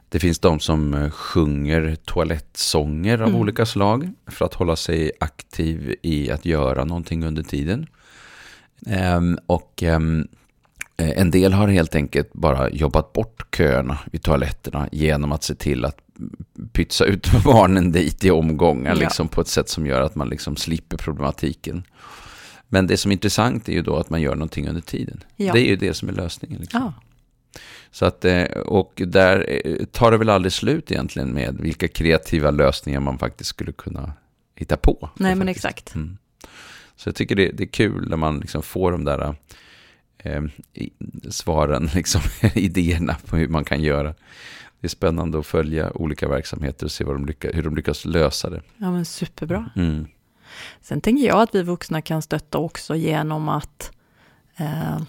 Det 0.09 0.19
finns 0.19 0.39
de 0.39 0.59
som 0.59 0.93
eh, 0.93 1.09
sjunger 1.09 1.95
toalettsånger 2.05 3.21
av 3.21 3.27
Mm. 3.29 3.41
olika 3.41 3.65
slag 3.65 4.09
för 4.27 4.45
att 4.45 4.53
hålla 4.53 4.75
sig 4.75 5.11
aktiv 5.19 5.95
i 6.01 6.31
att 6.31 6.45
göra 6.45 6.85
någonting 6.85 7.23
under 7.25 7.43
tiden. 7.43 7.87
Ehm, 8.87 9.37
och 9.45 9.83
ehm, 9.83 10.19
eh, 10.21 10.25
en 10.97 11.31
del 11.31 11.53
har 11.53 11.67
helt 11.67 11.95
enkelt 11.95 12.33
bara 12.33 12.69
jobbat 12.69 13.13
bort 13.13 13.55
köerna 13.57 13.99
vid 14.11 14.21
toaletterna 14.23 14.89
genom 14.91 15.31
att 15.31 15.43
se 15.43 15.55
till 15.55 15.85
att 15.85 15.97
pytsa 16.71 17.05
ut 17.05 17.27
barnen 17.45 17.91
dit 17.91 18.23
i 18.23 18.31
omgångar 18.31 18.95
Ja. 18.95 18.99
liksom, 18.99 19.27
på 19.27 19.41
ett 19.41 19.47
sätt 19.47 19.69
som 19.69 19.85
gör 19.85 20.01
att 20.01 20.15
man 20.15 20.29
liksom 20.29 20.55
slipper 20.55 20.97
problematiken. 20.97 21.83
Men 22.67 22.87
det 22.87 22.97
som 22.97 23.11
är 23.11 23.13
intressant 23.13 23.69
är 23.69 23.73
ju 23.73 23.81
då 23.81 23.95
att 23.97 24.09
man 24.09 24.21
gör 24.21 24.35
någonting 24.35 24.67
under 24.67 24.81
tiden. 24.81 25.23
Ja. 25.35 25.53
Det 25.53 25.59
är 25.59 25.65
ju 25.67 25.75
det 25.75 25.93
som 25.93 26.09
är 26.09 26.13
lösningen. 26.13 26.61
Liksom. 26.61 26.81
Ja. 26.81 26.93
Så 27.91 28.05
att, 28.05 28.25
eh, 28.25 28.43
och 28.43 28.93
där 29.07 29.61
eh, 29.65 29.85
tar 29.85 30.11
det 30.11 30.17
väl 30.17 30.29
aldrig 30.29 30.53
slut 30.53 30.91
egentligen 30.91 31.33
med 31.33 31.57
vilka 31.59 31.87
kreativa 31.87 32.51
lösningar 32.51 32.99
man 32.99 33.17
faktiskt 33.19 33.49
skulle 33.49 33.71
kunna 33.71 34.13
hitta 34.55 34.77
på. 34.77 35.09
Nej, 35.15 35.35
men 35.35 35.47
faktiskt. 35.47 35.65
exakt. 35.65 35.95
Mm. 35.95 36.17
Så 36.95 37.09
jag 37.09 37.15
tycker 37.15 37.35
det, 37.35 37.51
det 37.51 37.63
är 37.63 37.67
kul 37.67 38.09
när 38.09 38.17
man 38.17 38.39
liksom 38.39 38.63
får 38.63 38.91
de 38.91 39.03
där 39.05 39.35
eh, 40.23 40.43
svaren, 41.29 41.89
liksom, 41.95 42.21
idéerna 42.55 43.15
på 43.25 43.37
hur 43.37 43.47
man 43.47 43.65
kan 43.65 43.81
göra. 43.81 44.13
Det 44.79 44.87
är 44.87 44.89
spännande 44.89 45.39
att 45.39 45.45
följa 45.45 45.91
olika 45.91 46.27
verksamheter 46.27 46.85
och 46.85 46.91
se 46.91 47.03
de 47.03 47.25
lyckas, 47.25 47.51
hur 47.55 47.63
de 47.63 47.75
lyckas 47.75 48.05
lösa 48.05 48.49
det. 48.49 48.61
Ja, 48.77 48.91
men 48.91 49.05
superbra. 49.05 49.69
Mm. 49.75 50.07
Sen 50.81 51.01
tänker 51.01 51.27
jag 51.27 51.41
att 51.41 51.55
vi 51.55 51.63
vuxna 51.63 52.01
kan 52.01 52.21
stötta 52.21 52.57
också 52.57 52.95
genom 52.95 53.49
att 53.49 53.91
eh, 54.57 55.01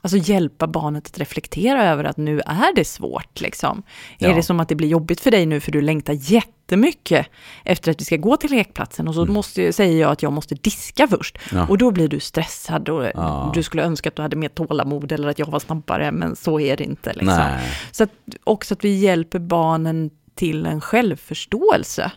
alltså 0.00 0.16
hjälpa 0.18 0.66
barnet 0.66 1.06
att 1.06 1.18
reflektera 1.18 1.84
över 1.84 2.04
att 2.04 2.16
nu 2.16 2.40
är 2.40 2.74
det 2.76 2.84
svårt. 2.84 3.40
Liksom. 3.40 3.82
Ja. 4.18 4.28
Är 4.28 4.34
det 4.34 4.42
som 4.42 4.60
att 4.60 4.68
det 4.68 4.74
blir 4.74 4.88
jobbigt 4.88 5.20
för 5.20 5.30
dig 5.30 5.46
nu 5.46 5.60
för 5.60 5.72
du 5.72 5.80
längtar 5.80 6.12
jättemycket 6.12 7.26
efter 7.64 7.90
att 7.90 8.00
vi 8.00 8.04
ska 8.04 8.16
gå 8.16 8.36
till 8.36 8.50
lekplatsen 8.50 9.08
och 9.08 9.14
så 9.14 9.26
måste, 9.26 9.72
säger 9.72 10.00
jag 10.00 10.10
att 10.10 10.22
jag 10.22 10.32
måste 10.32 10.54
diska 10.54 11.08
först. 11.08 11.38
Mm. 11.52 11.62
Ja. 11.62 11.68
Och 11.70 11.78
då 11.78 11.90
blir 11.90 12.08
du 12.08 12.20
stressad 12.20 12.88
och 12.88 13.04
Ja. 13.14 13.50
du 13.54 13.62
skulle 13.62 13.82
önska 13.82 14.08
att 14.08 14.16
du 14.16 14.22
hade 14.22 14.36
mer 14.36 14.48
tålamod 14.48 15.12
eller 15.12 15.28
att 15.28 15.38
jag 15.38 15.46
var 15.46 15.60
snabbare, 15.60 16.12
men 16.12 16.36
så 16.36 16.60
är 16.60 16.76
det 16.76 16.84
inte. 16.84 17.12
Liksom. 17.12 17.44
Så 17.90 18.04
att, 18.04 18.10
också 18.44 18.74
att 18.74 18.84
vi 18.84 18.98
hjälper 18.98 19.38
barnen 19.38 20.10
till 20.34 20.66
en 20.66 20.80
självförståelse 20.80 22.12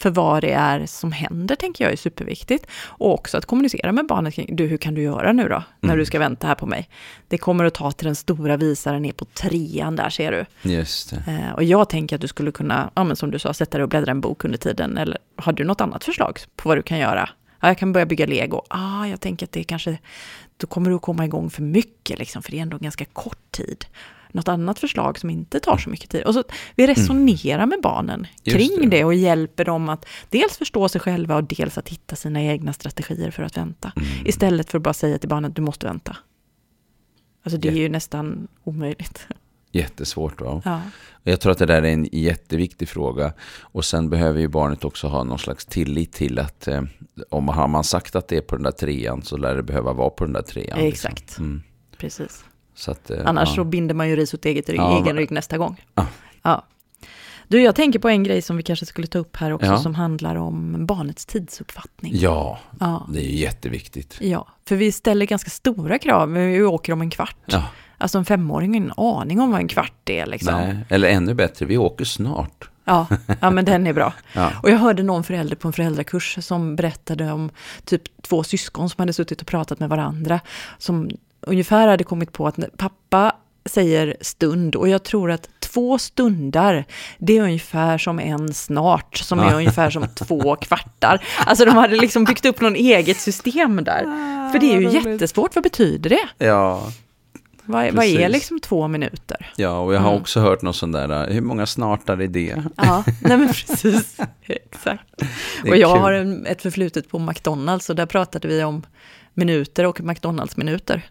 för 0.00 0.10
vad 0.10 0.42
det 0.42 0.52
är 0.52 0.86
som 0.86 1.12
händer, 1.12 1.56
tänker 1.56 1.84
jag 1.84 1.92
är 1.92 1.96
superviktigt. 1.96 2.66
Och 2.84 3.14
också 3.14 3.38
att 3.38 3.46
kommunicera 3.46 3.92
med 3.92 4.06
barnet 4.06 4.34
kring, 4.34 4.56
du, 4.56 4.66
hur 4.66 4.76
kan 4.76 4.94
du 4.94 5.02
göra 5.02 5.32
nu 5.32 5.48
då, 5.48 5.62
när 5.80 5.88
Mm. 5.90 5.98
du 5.98 6.04
ska 6.06 6.18
vänta 6.18 6.46
här 6.46 6.54
på 6.54 6.66
mig? 6.66 6.88
Det 7.28 7.38
kommer 7.38 7.64
att 7.64 7.74
ta 7.74 7.92
till 7.92 8.06
den 8.06 8.16
stora 8.16 8.56
visaren 8.56 9.02
ner 9.02 9.12
på 9.12 9.24
trean 9.24 9.96
där, 9.96 10.10
ser 10.10 10.32
du. 10.32 10.70
Just. 10.70 11.12
Eh, 11.12 11.50
och 11.54 11.64
jag 11.64 11.88
tänker 11.88 12.16
att 12.16 12.20
du 12.22 12.28
skulle 12.28 12.52
kunna, 12.52 12.90
ja 12.94 13.04
men 13.04 13.16
som 13.16 13.30
du 13.30 13.38
sa, 13.38 13.54
sätta 13.54 13.78
dig 13.78 13.82
och 13.82 13.88
bläddra 13.88 14.10
en 14.10 14.20
bok 14.20 14.44
under 14.44 14.58
tiden. 14.58 14.98
Eller 14.98 15.18
har 15.36 15.52
du 15.52 15.64
något 15.64 15.80
annat 15.80 16.04
förslag 16.04 16.38
på 16.56 16.68
vad 16.68 16.78
du 16.78 16.82
kan 16.82 16.98
göra? 16.98 17.28
Ja, 17.60 17.68
jag 17.68 17.78
kan 17.78 17.92
börja 17.92 18.06
bygga 18.06 18.26
lego. 18.26 18.62
Ah, 18.68 19.06
jag 19.06 19.20
tänker 19.20 19.46
att 19.46 19.52
det 19.52 19.64
kanske, 19.64 19.98
då 20.56 20.66
kommer 20.66 20.90
du 20.90 20.96
att 20.96 21.02
komma 21.02 21.24
igång 21.24 21.50
för 21.50 21.62
mycket, 21.62 22.18
liksom, 22.18 22.42
för 22.42 22.50
det 22.50 22.58
är 22.58 22.62
ändå 22.62 22.76
en 22.76 22.82
ganska 22.82 23.04
kort 23.04 23.50
tid. 23.50 23.84
Något 24.32 24.48
annat 24.48 24.78
förslag 24.78 25.18
som 25.18 25.30
inte 25.30 25.60
tar 25.60 25.78
så 25.78 25.90
mycket 25.90 26.10
tid. 26.10 26.22
Och 26.24 26.34
så 26.34 26.44
vi 26.76 26.86
resonerar 26.86 27.66
med 27.66 27.78
barnen 27.82 28.26
Mm. 28.46 28.58
Kring 28.58 28.90
det. 28.90 28.96
det. 28.96 29.04
och 29.04 29.14
hjälper 29.14 29.64
dem 29.64 29.88
att 29.88 30.06
dels 30.28 30.56
förstå 30.58 30.88
sig 30.88 31.00
själva 31.00 31.36
och 31.36 31.44
dels 31.44 31.78
att 31.78 31.88
hitta 31.88 32.16
sina 32.16 32.42
egna 32.42 32.72
strategier 32.72 33.30
för 33.30 33.42
att 33.42 33.56
vänta. 33.56 33.92
Mm. 33.96 34.26
Istället 34.26 34.70
för 34.70 34.78
att 34.78 34.82
bara 34.84 34.94
säga 34.94 35.18
till 35.18 35.28
barnet, 35.28 35.56
du 35.56 35.62
måste 35.62 35.86
vänta. 35.86 36.16
Alltså 37.44 37.58
det 37.58 37.68
är 37.68 37.72
ju 37.72 37.88
nästan 37.88 38.48
omöjligt. 38.64 39.26
Jättesvårt. 39.72 40.40
Va? 40.40 40.62
Ja. 40.64 40.80
Jag 41.22 41.40
tror 41.40 41.52
att 41.52 41.58
det 41.58 41.66
där 41.66 41.82
är 41.82 41.92
en 41.92 42.08
jätteviktig 42.12 42.88
fråga. 42.88 43.32
Och 43.60 43.84
sen 43.84 44.10
behöver 44.10 44.40
ju 44.40 44.48
barnet 44.48 44.84
också 44.84 45.06
ha 45.08 45.24
någon 45.24 45.38
slags 45.38 45.66
tillit 45.66 46.12
till 46.12 46.38
att 46.38 46.68
eh, 46.68 46.82
om 47.28 47.48
har 47.48 47.68
man 47.68 47.84
sagt 47.84 48.16
att 48.16 48.28
det 48.28 48.36
är 48.36 48.40
på 48.40 48.56
den 48.56 48.62
där 48.62 48.70
trean 48.70 49.22
så 49.22 49.36
lär 49.36 49.54
det 49.56 49.62
behöva 49.62 49.92
vara 49.92 50.10
på 50.10 50.24
den 50.24 50.32
där 50.32 50.42
trean. 50.42 50.78
liksom. 50.78 51.10
Exakt. 51.10 51.38
Mm. 51.38 51.62
Precis. 51.98 52.44
Att, 52.88 53.10
eh, 53.10 53.18
Annars 53.24 53.48
ja. 53.48 53.54
så 53.54 53.64
binder 53.64 53.94
man 53.94 54.08
ju 54.08 54.16
ris 54.16 54.34
åt 54.34 54.44
eget 54.44 54.68
rygg, 54.68 54.80
Ja, 54.80 55.02
egen 55.02 55.16
rygg 55.16 55.30
nästa 55.30 55.58
gång. 55.58 55.84
Ja. 55.94 56.06
Ja. 56.42 56.64
Du, 57.48 57.62
jag 57.62 57.74
tänker 57.74 57.98
på 57.98 58.08
en 58.08 58.24
grej 58.24 58.42
som 58.42 58.56
vi 58.56 58.62
kanske 58.62 58.86
skulle 58.86 59.06
ta 59.06 59.18
upp 59.18 59.36
här 59.36 59.52
också, 59.52 59.78
som 59.78 59.94
handlar 59.94 60.36
om 60.36 60.86
barnets 60.86 61.26
tidsuppfattning. 61.26 62.12
Ja, 62.16 62.58
det 63.08 63.18
är 63.18 63.24
ju 63.24 63.36
jätteviktigt. 63.36 64.18
ja, 64.20 64.48
för 64.68 64.76
vi 64.76 64.92
ställer 64.92 65.26
ganska 65.26 65.50
stora 65.50 65.98
krav. 65.98 66.32
Vi 66.32 66.62
åker 66.62 66.92
om 66.92 67.00
en 67.00 67.10
kvart. 67.10 67.54
Alltså 67.98 68.18
en 68.18 68.24
femåring 68.24 68.70
har 68.70 68.76
ingen 68.76 68.92
aning 68.96 69.40
om 69.40 69.50
vad 69.50 69.60
en 69.60 69.68
kvart 69.68 70.08
är. 70.08 70.26
Liksom. 70.26 70.54
nej. 70.54 70.76
Eller 70.88 71.08
ännu 71.08 71.34
bättre, 71.34 71.66
vi 71.66 71.78
åker 71.78 72.04
snart. 72.04 72.70
Ja, 72.84 73.06
ja, 73.40 73.50
men 73.50 73.64
den 73.64 73.86
är 73.86 73.92
bra. 73.92 74.12
Ja. 74.32 74.50
Och 74.62 74.70
jag 74.70 74.78
hörde 74.78 75.02
någon 75.02 75.24
förälder 75.24 75.56
på 75.56 75.68
en 75.68 75.72
föräldrakurs 75.72 76.38
som 76.40 76.76
berättade 76.76 77.32
om 77.32 77.50
typ 77.84 78.02
två 78.22 78.44
syskon 78.44 78.90
som 78.90 79.02
hade 79.02 79.12
suttit 79.12 79.40
och 79.40 79.46
pratat 79.46 79.78
med 79.80 79.88
varandra. 79.88 80.40
Som 80.78 81.10
ungefär 81.40 81.88
hade 81.88 82.04
kommit 82.04 82.32
på 82.32 82.46
att 82.46 82.58
pappa 82.76 83.32
säger 83.64 84.16
stund 84.20 84.76
och 84.76 84.88
jag 84.88 85.02
tror 85.02 85.30
att 85.30 85.48
två 85.60 85.98
stundar, 85.98 86.84
det 87.18 87.38
är 87.38 87.42
ungefär 87.42 87.98
som 87.98 88.18
en 88.20 88.54
snart, 88.54 89.16
som 89.16 89.38
är 89.40 89.54
ungefär 89.54 89.90
som 89.90 90.08
två 90.08 90.56
kvartar. 90.56 91.24
Alltså 91.46 91.64
de 91.64 91.70
hade 91.76 91.96
liksom 91.96 92.24
byggt 92.24 92.44
upp 92.44 92.60
någon 92.60 92.76
eget 92.76 93.16
system 93.16 93.84
där. 93.84 94.02
För 94.52 94.58
det 94.58 94.74
är 94.74 94.80
ju 94.80 94.90
jättesvårt, 94.90 95.54
vad 95.54 95.64
betyder 95.64 96.10
det? 96.10 96.46
Ja, 96.46 96.92
Vad, 97.64 97.92
vad 97.94 98.04
är 98.04 98.28
liksom 98.28 98.60
två 98.60 98.88
minuter? 98.88 99.52
ja 99.56 99.78
och 99.78 99.94
jag 99.94 100.00
har 100.00 100.10
Mm. 100.10 100.22
också 100.22 100.40
hört 100.40 100.62
något 100.62 100.76
sånt 100.76 100.92
där, 100.92 101.30
hur 101.30 101.40
många 101.40 101.66
snartar 101.66 102.22
är 102.22 102.28
det? 102.28 102.62
Ja, 102.76 103.04
nej 103.22 103.36
men 103.36 103.48
precis. 103.48 104.16
Exakt. 104.46 105.22
Är 105.64 105.70
Och 105.70 105.76
jag 105.76 105.92
kul. 105.92 106.00
har 106.02 106.12
en, 106.12 106.46
ett 106.46 106.62
förflutet 106.62 107.08
på 107.08 107.18
McDonalds 107.18 107.90
och 107.90 107.96
där 107.96 108.06
pratade 108.06 108.48
vi 108.48 108.64
om 108.64 108.82
minuter 109.34 109.86
och 109.86 110.00
McDonalds-minuter. 110.00 111.02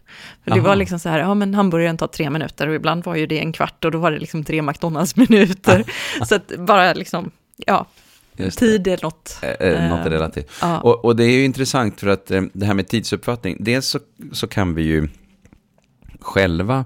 För 0.44 0.50
det 0.50 0.60
Aha. 0.60 0.68
var 0.68 0.76
liksom 0.76 0.98
så 0.98 1.08
här, 1.08 1.18
ja 1.18 1.34
men 1.34 1.54
hamburgaren 1.54 1.96
tar 1.96 2.06
tre 2.06 2.30
minuter 2.30 2.68
och 2.68 2.74
ibland 2.74 3.04
var 3.04 3.16
ju 3.16 3.26
det 3.26 3.38
en 3.38 3.52
kvart 3.52 3.84
och 3.84 3.90
då 3.90 3.98
var 3.98 4.10
det 4.10 4.18
liksom 4.18 4.44
tre 4.44 4.62
McDonalds-minuter. 4.62 5.84
så 6.26 6.34
att 6.34 6.52
bara 6.58 6.92
liksom, 6.92 7.30
ja, 7.56 7.86
tid 8.56 8.86
är 8.86 8.98
något. 9.02 9.38
Eh, 9.42 9.50
eh, 9.50 9.90
något 9.90 10.06
eh, 10.06 10.10
relativt. 10.10 10.50
Ja, 10.60 10.80
Och, 10.80 11.04
och 11.04 11.16
det 11.16 11.24
är 11.24 11.30
ju 11.30 11.44
intressant 11.44 12.00
för 12.00 12.06
att 12.06 12.30
eh, 12.30 12.42
det 12.52 12.66
här 12.66 12.74
med 12.74 12.88
tidsuppfattning, 12.88 13.56
dels 13.60 13.86
så, 13.86 13.98
så 14.32 14.46
kan 14.46 14.74
vi 14.74 14.82
ju 14.82 15.08
själva 16.20 16.84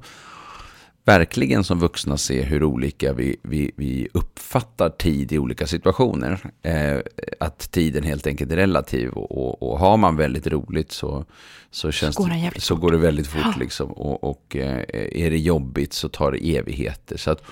verkligen 1.04 1.64
som 1.64 1.78
vuxna 1.78 2.16
se 2.16 2.42
hur 2.42 2.64
olika 2.64 3.12
vi, 3.12 3.36
vi, 3.42 3.70
vi 3.76 4.08
uppfattar 4.12 4.90
tid 4.90 5.32
i 5.32 5.38
olika 5.38 5.66
situationer. 5.66 6.40
Eh, 6.62 6.98
att 7.40 7.70
tiden 7.72 8.04
helt 8.04 8.26
enkelt 8.26 8.52
är 8.52 8.56
relativ 8.56 9.10
och, 9.10 9.38
och, 9.38 9.72
och 9.72 9.78
har 9.78 9.96
man 9.96 10.16
väldigt 10.16 10.46
roligt 10.46 10.92
så, 10.92 11.24
så, 11.70 11.90
känns 11.90 12.14
Så 12.14 12.22
går 12.22 12.28
det, 12.28 12.60
så 12.60 12.76
går 12.76 12.92
det 12.92 12.98
väldigt 12.98 13.26
fort. 13.26 13.56
Liksom. 13.58 13.92
Och, 13.92 14.24
och 14.24 14.56
eh, 14.56 14.84
är 15.12 15.30
det 15.30 15.38
jobbigt 15.38 15.92
så 15.92 16.08
tar 16.08 16.32
det 16.32 16.56
evigheter. 16.56 17.16
Så, 17.16 17.30
att, 17.30 17.42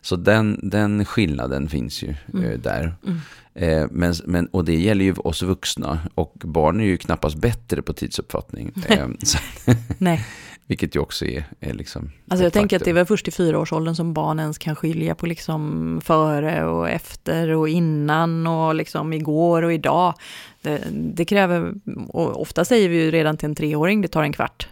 så 0.00 0.16
den, 0.16 0.60
den 0.62 1.04
skillnaden 1.04 1.68
finns 1.68 2.02
ju 2.02 2.08
eh, 2.34 2.58
där. 2.58 2.94
Mm. 3.06 3.20
Eh, 3.54 3.86
men, 3.90 4.14
men, 4.24 4.46
och 4.46 4.64
det 4.64 4.74
gäller 4.74 5.04
ju 5.04 5.14
oss 5.14 5.42
vuxna. 5.42 6.00
Och 6.14 6.34
barn 6.44 6.80
är 6.80 6.84
ju 6.84 6.96
knappast 6.96 7.36
bättre 7.36 7.82
på 7.82 7.92
tidsuppfattning. 7.92 8.72
Eh, 8.88 9.08
så, 9.22 9.38
Nej, 9.98 10.26
vilket 10.66 10.96
ju 10.96 11.00
också 11.00 11.24
är, 11.24 11.44
är 11.60 11.74
liksom 11.74 12.10
alltså 12.28 12.44
jag 12.44 12.52
tänker 12.52 12.76
att 12.76 12.84
det 12.84 12.90
är 12.90 12.94
väl 12.94 13.06
först 13.06 13.28
i 13.28 13.30
fyraårsåldern 13.30 13.94
som 13.94 14.14
barn 14.14 14.38
ens 14.40 14.58
kan 14.58 14.76
skilja 14.76 15.14
på 15.14 15.26
liksom 15.26 16.00
före 16.04 16.64
och 16.64 16.90
efter 16.90 17.48
och 17.48 17.68
innan 17.68 18.46
och 18.46 18.74
liksom 18.74 19.12
igår 19.12 19.62
och 19.62 19.72
idag. 19.72 20.14
Det, 20.62 20.82
det 20.90 21.24
kräver, 21.24 21.72
och 22.08 22.40
ofta 22.40 22.64
säger 22.64 22.88
vi 22.88 22.96
ju 22.96 23.10
redan 23.10 23.36
till 23.36 23.48
en 23.48 23.54
treåring, 23.54 24.02
det 24.02 24.08
tar 24.08 24.22
en 24.22 24.32
kvart. 24.32 24.68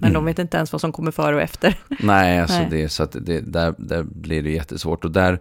Men 0.00 0.12
de 0.12 0.24
vet 0.24 0.38
inte 0.38 0.56
ens 0.56 0.72
vad 0.72 0.80
som 0.80 0.92
kommer 0.92 1.10
före 1.10 1.34
och 1.36 1.42
efter. 1.42 1.78
Nej, 2.00 2.40
alltså 2.40 2.58
Nej. 2.58 2.68
det, 2.70 2.88
så 2.88 3.02
att 3.02 3.16
det, 3.20 3.40
där, 3.40 3.74
där 3.78 4.02
blir 4.02 4.42
det 4.42 4.50
jättesvårt. 4.50 5.04
Och 5.04 5.10
där 5.10 5.38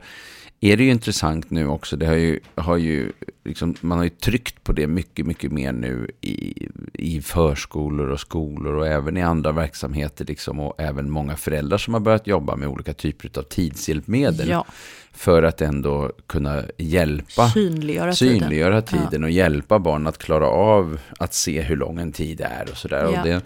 är 0.64 0.78
det 0.78 0.84
ju 0.84 0.92
intressant 0.92 1.50
nu 1.50 1.68
också. 1.68 1.98
Det 1.98 2.06
har 2.06 2.16
ju, 2.16 2.40
har 2.56 2.78
ju 2.78 3.12
liksom, 3.44 3.76
man 3.82 3.98
har 3.98 4.04
ju 4.04 4.10
tryckt 4.10 4.64
på 4.64 4.72
det 4.72 4.88
mycket, 4.88 5.26
mycket 5.26 5.52
mer 5.52 5.72
nu 5.72 6.12
i, 6.22 6.68
i 6.94 7.22
förskolor 7.22 8.10
och 8.10 8.20
skolor 8.20 8.76
och 8.76 8.88
även 8.88 9.18
i 9.18 9.22
andra 9.22 9.52
verksamheter. 9.52 10.26
Liksom, 10.26 10.60
och 10.60 10.76
även 10.78 11.12
många 11.12 11.36
föräldrar 11.36 11.78
som 11.78 11.94
har 11.94 12.02
börjat 12.02 12.28
jobba 12.28 12.56
med 12.56 12.68
olika 12.68 12.94
typer 12.94 13.40
av 13.40 13.44
tidshjälpmedel. 13.44 14.50
Ja, 14.50 14.66
för 15.14 15.44
att 15.44 15.62
ändå 15.62 16.12
kunna 16.28 16.64
hjälpa 16.78 17.50
synliggöra 17.50 18.14
tiden. 18.14 18.40
synliggöra 18.40 18.82
tiden 18.82 19.24
och 19.24 19.32
hjälpa 19.32 19.80
barn 19.80 20.08
att 20.08 20.18
klara 20.18 20.48
av 20.48 21.00
att 21.20 21.34
se 21.34 21.62
hur 21.62 21.76
lång 21.78 22.00
en 22.00 22.12
tid 22.12 22.42
är 22.42 22.66
och 22.72 22.78
sådär. 22.78 23.10
Ja. 23.14 23.20
Och 23.22 23.28
det, 23.28 23.42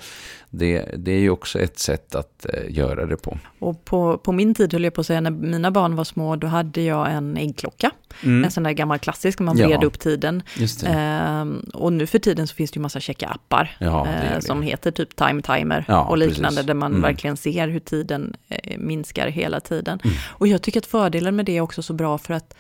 det, 0.50 0.86
det 0.98 1.12
är 1.12 1.20
ju 1.20 1.30
också 1.30 1.60
ett 1.60 1.80
sätt 1.80 2.16
att 2.16 2.46
eh, 2.54 2.60
göra 2.76 3.06
det 3.06 3.18
på. 3.18 3.38
Och 3.60 3.86
på, 3.86 4.18
på 4.18 4.32
min 4.32 4.54
tid 4.56 4.74
höll 4.74 4.84
jag 4.84 4.94
på 4.94 5.02
att 5.02 5.08
säga, 5.08 5.22
när 5.22 5.32
mina 5.32 5.72
barn 5.72 5.96
var 5.96 6.04
små, 6.04 6.36
då 6.36 6.48
hade 6.48 6.82
jag 6.82 7.12
en 7.12 7.38
äggklocka. 7.38 7.92
En 8.24 8.52
sån 8.52 8.64
där 8.64 8.72
gammal 8.72 9.00
klassisk, 9.00 9.40
man 9.40 9.58
Ja. 9.58 9.68
vred 9.68 9.84
upp 9.84 10.00
tiden. 10.00 10.44
Ehm, 10.86 11.60
och 11.74 11.94
nu 11.94 12.08
för 12.08 12.20
tiden 12.20 12.48
så 12.48 12.56
finns 12.56 12.72
det 12.72 12.76
ju 12.78 12.82
massa 12.82 13.00
checka 13.00 13.28
appar. 13.28 13.78
Ja, 13.80 14.08
eh, 14.08 14.40
som 14.40 14.62
heter 14.62 14.92
typ 14.92 15.16
Time 15.16 15.42
Timer 15.42 15.86
Ja, 15.88 16.02
och 16.04 16.18
liknande. 16.18 16.48
precis. 16.50 16.66
Där 16.66 16.74
man 16.74 16.92
Mm. 16.92 17.02
verkligen 17.02 17.38
ser 17.38 17.68
hur 17.68 17.80
tiden 17.80 18.36
eh, 18.50 18.78
minskar 18.78 19.28
hela 19.28 19.60
tiden. 19.60 20.00
Mm. 20.04 20.16
Och 20.28 20.48
jag 20.48 20.62
tycker 20.62 20.80
att 20.80 20.86
fördelen 20.86 21.36
med 21.36 21.46
det 21.46 21.55
är 21.58 21.62
också 21.62 21.82
så 21.82 21.94
bra 21.94 22.18
för 22.18 22.34
att 22.34 22.56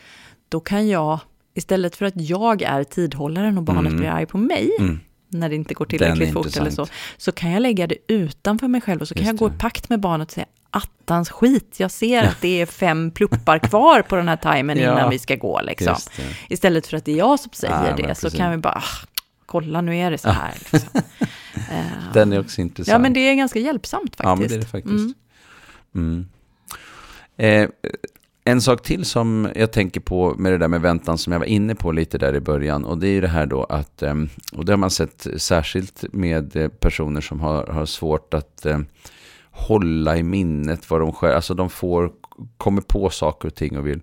då 0.49 0.59
kan 0.59 0.87
jag, 0.87 1.19
istället 1.53 1.95
för 1.95 2.05
att 2.05 2.13
jag 2.15 2.61
är 2.61 2.83
tidhållaren 2.83 3.57
och 3.57 3.63
barnet 3.63 3.85
Mm. 3.91 3.97
blir 3.97 4.09
arg 4.09 4.25
på 4.25 4.37
mig, 4.37 4.71
Mm. 4.79 4.99
när 5.29 5.49
det 5.49 5.55
inte 5.55 5.73
går 5.73 5.85
tillräckligt 5.85 6.33
fort 6.33 6.57
eller 6.57 6.71
så, 6.71 6.87
så 7.17 7.31
kan 7.31 7.51
jag 7.51 7.61
lägga 7.61 7.87
det 7.87 7.97
utanför 8.07 8.67
mig 8.67 8.81
själv 8.81 9.01
och 9.01 9.07
så 9.07 9.13
kan 9.13 9.23
Just 9.23 9.31
jag 9.31 9.37
gå 9.39 9.47
i 9.47 9.49
det. 9.51 9.57
pakt 9.57 9.89
med 9.89 9.99
barnet 9.99 10.27
och 10.27 10.31
säga 10.33 10.45
attans 10.69 11.29
skit, 11.29 11.75
jag 11.79 11.91
ser 11.91 12.23
att 12.23 12.41
det 12.41 12.61
är 12.61 12.65
fem 12.65 13.11
pluppar 13.11 13.59
kvar 13.59 14.01
på 14.01 14.15
den 14.15 14.27
här 14.27 14.37
timern 14.37 14.77
Ja. 14.81 14.91
innan 14.93 15.09
vi 15.09 15.19
ska 15.19 15.35
gå 15.35 15.61
liksom. 15.61 15.95
Det. 16.17 16.53
Istället 16.53 16.87
för 16.87 16.97
att 16.97 17.05
det 17.05 17.11
är 17.11 17.17
jag 17.17 17.39
som 17.39 17.51
säger 17.53 17.95
Ja, 17.97 18.07
det, 18.07 18.15
så 18.15 18.29
kan 18.29 18.51
vi 18.51 18.57
bara, 18.57 18.73
ah, 18.73 19.05
kolla 19.45 19.81
nu 19.81 19.97
är 19.97 20.11
det 20.11 20.17
så 20.17 20.29
här. 20.29 20.53
Liksom. 20.71 21.01
Eh, 21.71 22.13
Den 22.13 22.33
är 22.33 22.39
också 22.39 22.61
intressant. 22.61 22.91
ja, 22.93 22.99
men 22.99 23.13
det 23.13 23.19
är 23.19 23.35
ganska 23.35 23.59
hjälpsamt 23.59 24.15
faktiskt. 24.15 24.23
Ja, 24.23 24.35
men 24.35 24.47
det 24.47 24.55
är 24.55 24.59
det 24.59 24.65
faktiskt. 24.65 25.15
Mm. 25.95 26.27
Mm. 27.35 27.63
Eh, 27.63 27.69
en 28.47 28.61
sak 28.61 28.83
till 28.83 29.05
som 29.05 29.49
jag 29.55 29.71
tänker 29.71 30.01
på 30.01 30.35
med 30.37 30.51
det 30.51 30.57
där 30.57 30.67
med 30.67 30.81
väntan 30.81 31.17
som 31.17 31.33
jag 31.33 31.39
var 31.39 31.45
inne 31.45 31.75
på 31.75 31.91
lite 31.91 32.17
där 32.17 32.35
i 32.35 32.39
början. 32.39 32.85
Och 32.85 32.97
det 32.97 33.07
är 33.07 33.11
ju 33.11 33.21
det 33.21 33.27
här 33.27 33.45
då 33.45 33.63
att, 33.63 34.03
ehm, 34.03 34.29
och 34.53 34.65
det 34.65 34.71
har 34.71 34.77
man 34.77 34.91
sett 34.91 35.27
särskilt 35.37 36.03
med 36.11 36.55
eh, 36.55 36.67
personer 36.67 37.21
som 37.21 37.39
har, 37.39 37.67
har 37.67 37.85
svårt 37.85 38.33
att 38.33 38.65
eh, 38.65 38.79
hålla 39.51 40.17
i 40.17 40.23
minnet 40.23 40.89
vad 40.89 41.01
de 41.01 41.13
själva, 41.13 41.35
alltså 41.35 41.53
de 41.53 41.69
får, 41.69 42.11
kommer 42.57 42.81
på 42.81 43.09
saker 43.09 43.47
och 43.47 43.55
ting 43.55 43.77
och 43.77 43.87
vill 43.87 44.01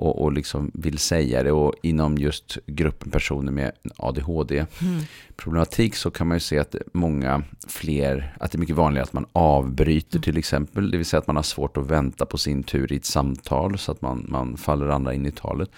och, 0.00 0.22
och 0.22 0.32
liksom 0.32 0.70
vill 0.74 0.98
säga 0.98 1.42
det. 1.42 1.52
Och 1.52 1.74
inom 1.82 2.18
just 2.18 2.58
gruppen 2.66 3.10
personer 3.10 3.52
med 3.52 3.72
ADHD 3.96 4.66
Mm. 4.82 5.92
så 5.94 6.10
kan 6.10 6.28
man 6.28 6.36
ju 6.36 6.40
se 6.40 6.58
att 6.58 6.74
många 6.92 7.42
fler, 7.68 8.36
att 8.40 8.52
det 8.52 8.56
är 8.56 8.60
mycket 8.60 8.76
vanligare 8.76 9.04
att 9.04 9.12
man 9.12 9.26
avbryter 9.32 10.18
till 10.18 10.36
exempel. 10.36 10.90
Det 10.90 10.96
vill 10.96 11.06
säga 11.06 11.18
att 11.18 11.26
man 11.26 11.36
har 11.36 11.42
svårt 11.42 11.76
att 11.76 11.86
vänta 11.86 12.26
på 12.26 12.38
sin 12.38 12.62
tur 12.62 12.92
i 12.92 12.96
ett 12.96 13.04
samtal 13.04 13.78
så 13.78 13.92
att 13.92 14.02
man, 14.02 14.26
man 14.28 14.56
faller 14.56 14.88
andra 14.88 15.14
in 15.14 15.26
i 15.26 15.32
talet. 15.32 15.70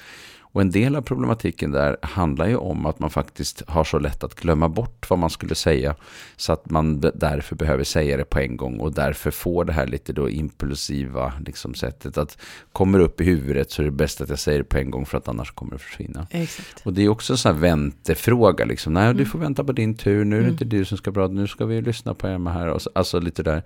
Och 0.52 0.60
en 0.60 0.70
del 0.70 0.96
av 0.96 1.02
problematiken 1.02 1.70
där 1.70 1.96
handlar 2.02 2.48
ju 2.48 2.56
om 2.56 2.86
att 2.86 2.98
man 2.98 3.10
faktiskt 3.10 3.62
har 3.68 3.84
så 3.84 3.98
lätt 3.98 4.24
att 4.24 4.34
glömma 4.34 4.68
bort 4.68 5.10
vad 5.10 5.18
man 5.18 5.30
skulle 5.30 5.54
säga. 5.54 5.94
Så 6.36 6.52
att 6.52 6.70
man 6.70 7.00
därför 7.00 7.56
behöver 7.56 7.84
säga 7.84 8.16
det 8.16 8.24
på 8.24 8.38
en 8.38 8.56
gång 8.56 8.80
och 8.80 8.92
därför 8.92 9.30
får 9.30 9.64
det 9.64 9.72
här 9.72 9.86
lite 9.86 10.12
då 10.12 10.30
impulsiva 10.30 11.32
liksom 11.46 11.74
sättet 11.74 12.18
att 12.18 12.38
kommer 12.72 12.98
upp 12.98 13.20
i 13.20 13.24
huvudet 13.24 13.70
så 13.70 13.82
är 13.82 13.84
det 13.86 13.90
bäst 13.92 14.20
att 14.20 14.28
jag 14.28 14.38
säger 14.38 14.58
det 14.58 14.64
på 14.64 14.78
en 14.78 14.90
gång 14.90 15.06
för 15.06 15.18
att 15.18 15.28
annars 15.28 15.50
kommer 15.50 15.72
det 15.72 15.78
försvinna. 15.78 16.26
Exakt. 16.30 16.86
Och 16.86 16.92
det 16.92 17.02
är 17.02 17.08
också 17.08 17.32
en 17.32 17.36
sån 17.38 17.52
här 17.54 17.60
väntefråga. 17.60 18.64
Liksom. 18.64 18.92
Nej, 18.92 19.04
Mm. 19.04 19.16
du 19.16 19.24
får 19.24 19.38
vänta 19.38 19.64
på 19.64 19.72
din 19.72 19.94
tur. 19.96 20.24
Nu 20.24 20.38
är 20.38 20.42
det 20.42 20.48
inte 20.48 20.64
du 20.64 20.84
som 20.84 20.98
ska 20.98 21.12
prata. 21.12 21.32
Nu 21.34 21.46
ska 21.46 21.64
vi 21.66 21.82
lyssna 21.82 22.14
på 22.14 22.26
Emma 22.26 22.52
här. 22.52 22.66
Och 22.68 22.82
så, 22.82 22.90
alltså 22.94 23.20
lite 23.20 23.42
där. 23.42 23.62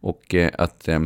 Och 0.00 0.34
eh, 0.34 0.50
att 0.58 0.88
eh, 0.88 1.00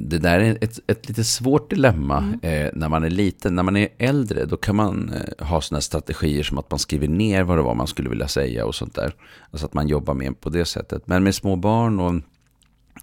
det 0.00 0.18
där 0.18 0.40
är 0.40 0.58
ett, 0.60 0.78
ett 0.86 1.08
lite 1.08 1.24
svårt 1.24 1.70
dilemma 1.70 2.18
Mm. 2.18 2.66
eh, 2.66 2.70
när 2.74 2.88
man 2.88 3.04
är 3.04 3.10
liten. 3.10 3.54
När 3.54 3.62
man 3.62 3.76
är 3.76 3.88
äldre 3.98 4.44
då 4.44 4.56
kan 4.56 4.76
man 4.76 5.12
eh, 5.12 5.46
ha 5.46 5.60
såna 5.60 5.76
här 5.76 5.80
strategier 5.80 6.42
som 6.42 6.58
att 6.58 6.70
man 6.70 6.78
skriver 6.78 7.08
ner 7.08 7.42
vad 7.42 7.58
det 7.58 7.62
var 7.62 7.74
man 7.74 7.86
skulle 7.86 8.08
vilja 8.08 8.28
säga 8.28 8.66
och 8.66 8.74
sånt 8.74 8.94
där. 8.94 9.14
Alltså 9.50 9.66
att 9.66 9.74
man 9.74 9.88
jobbar 9.88 10.14
med 10.14 10.40
på 10.40 10.48
det 10.50 10.64
sättet. 10.64 11.06
Men 11.06 11.24
med 11.24 11.34
små 11.34 11.56
barn 11.56 12.00
och 12.00 12.14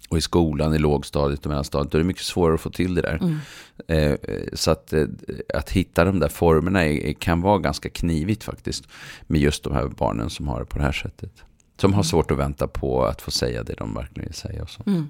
och 0.08 0.18
i 0.18 0.20
skolan, 0.20 0.74
i 0.74 0.78
lågstadiet 0.78 1.40
och 1.40 1.46
mellanstadiet, 1.46 1.92
då 1.92 1.98
är 1.98 2.00
det 2.00 2.06
mycket 2.06 2.22
svårare 2.22 2.54
att 2.54 2.60
få 2.60 2.70
till 2.70 2.94
det 2.94 3.02
där. 3.02 3.18
Mm. 3.22 3.38
Eh, 3.88 4.18
så 4.52 4.70
att, 4.70 4.92
eh, 4.92 5.06
att 5.54 5.70
hitta 5.70 6.04
de 6.04 6.18
där 6.18 6.28
formerna 6.28 6.84
är, 6.84 7.12
kan 7.12 7.40
vara 7.40 7.58
ganska 7.58 7.88
knivigt 7.88 8.44
faktiskt. 8.44 8.84
Med 9.26 9.40
just 9.40 9.64
de 9.64 9.72
här 9.72 9.86
barnen 9.86 10.30
som 10.30 10.48
har 10.48 10.60
det 10.60 10.66
på 10.66 10.78
det 10.78 10.84
här 10.84 10.92
sättet. 10.92 11.32
Som 11.76 11.92
har 11.92 12.02
svårt 12.02 12.30
att 12.30 12.38
vänta 12.38 12.66
på 12.68 13.04
att 13.04 13.22
få 13.22 13.30
säga 13.30 13.62
det 13.62 13.74
de 13.74 13.94
verkligen 13.94 14.26
vill 14.26 14.34
säga 14.34 14.62
och 14.62 14.70
så. 14.70 14.82
Mm. 14.86 15.06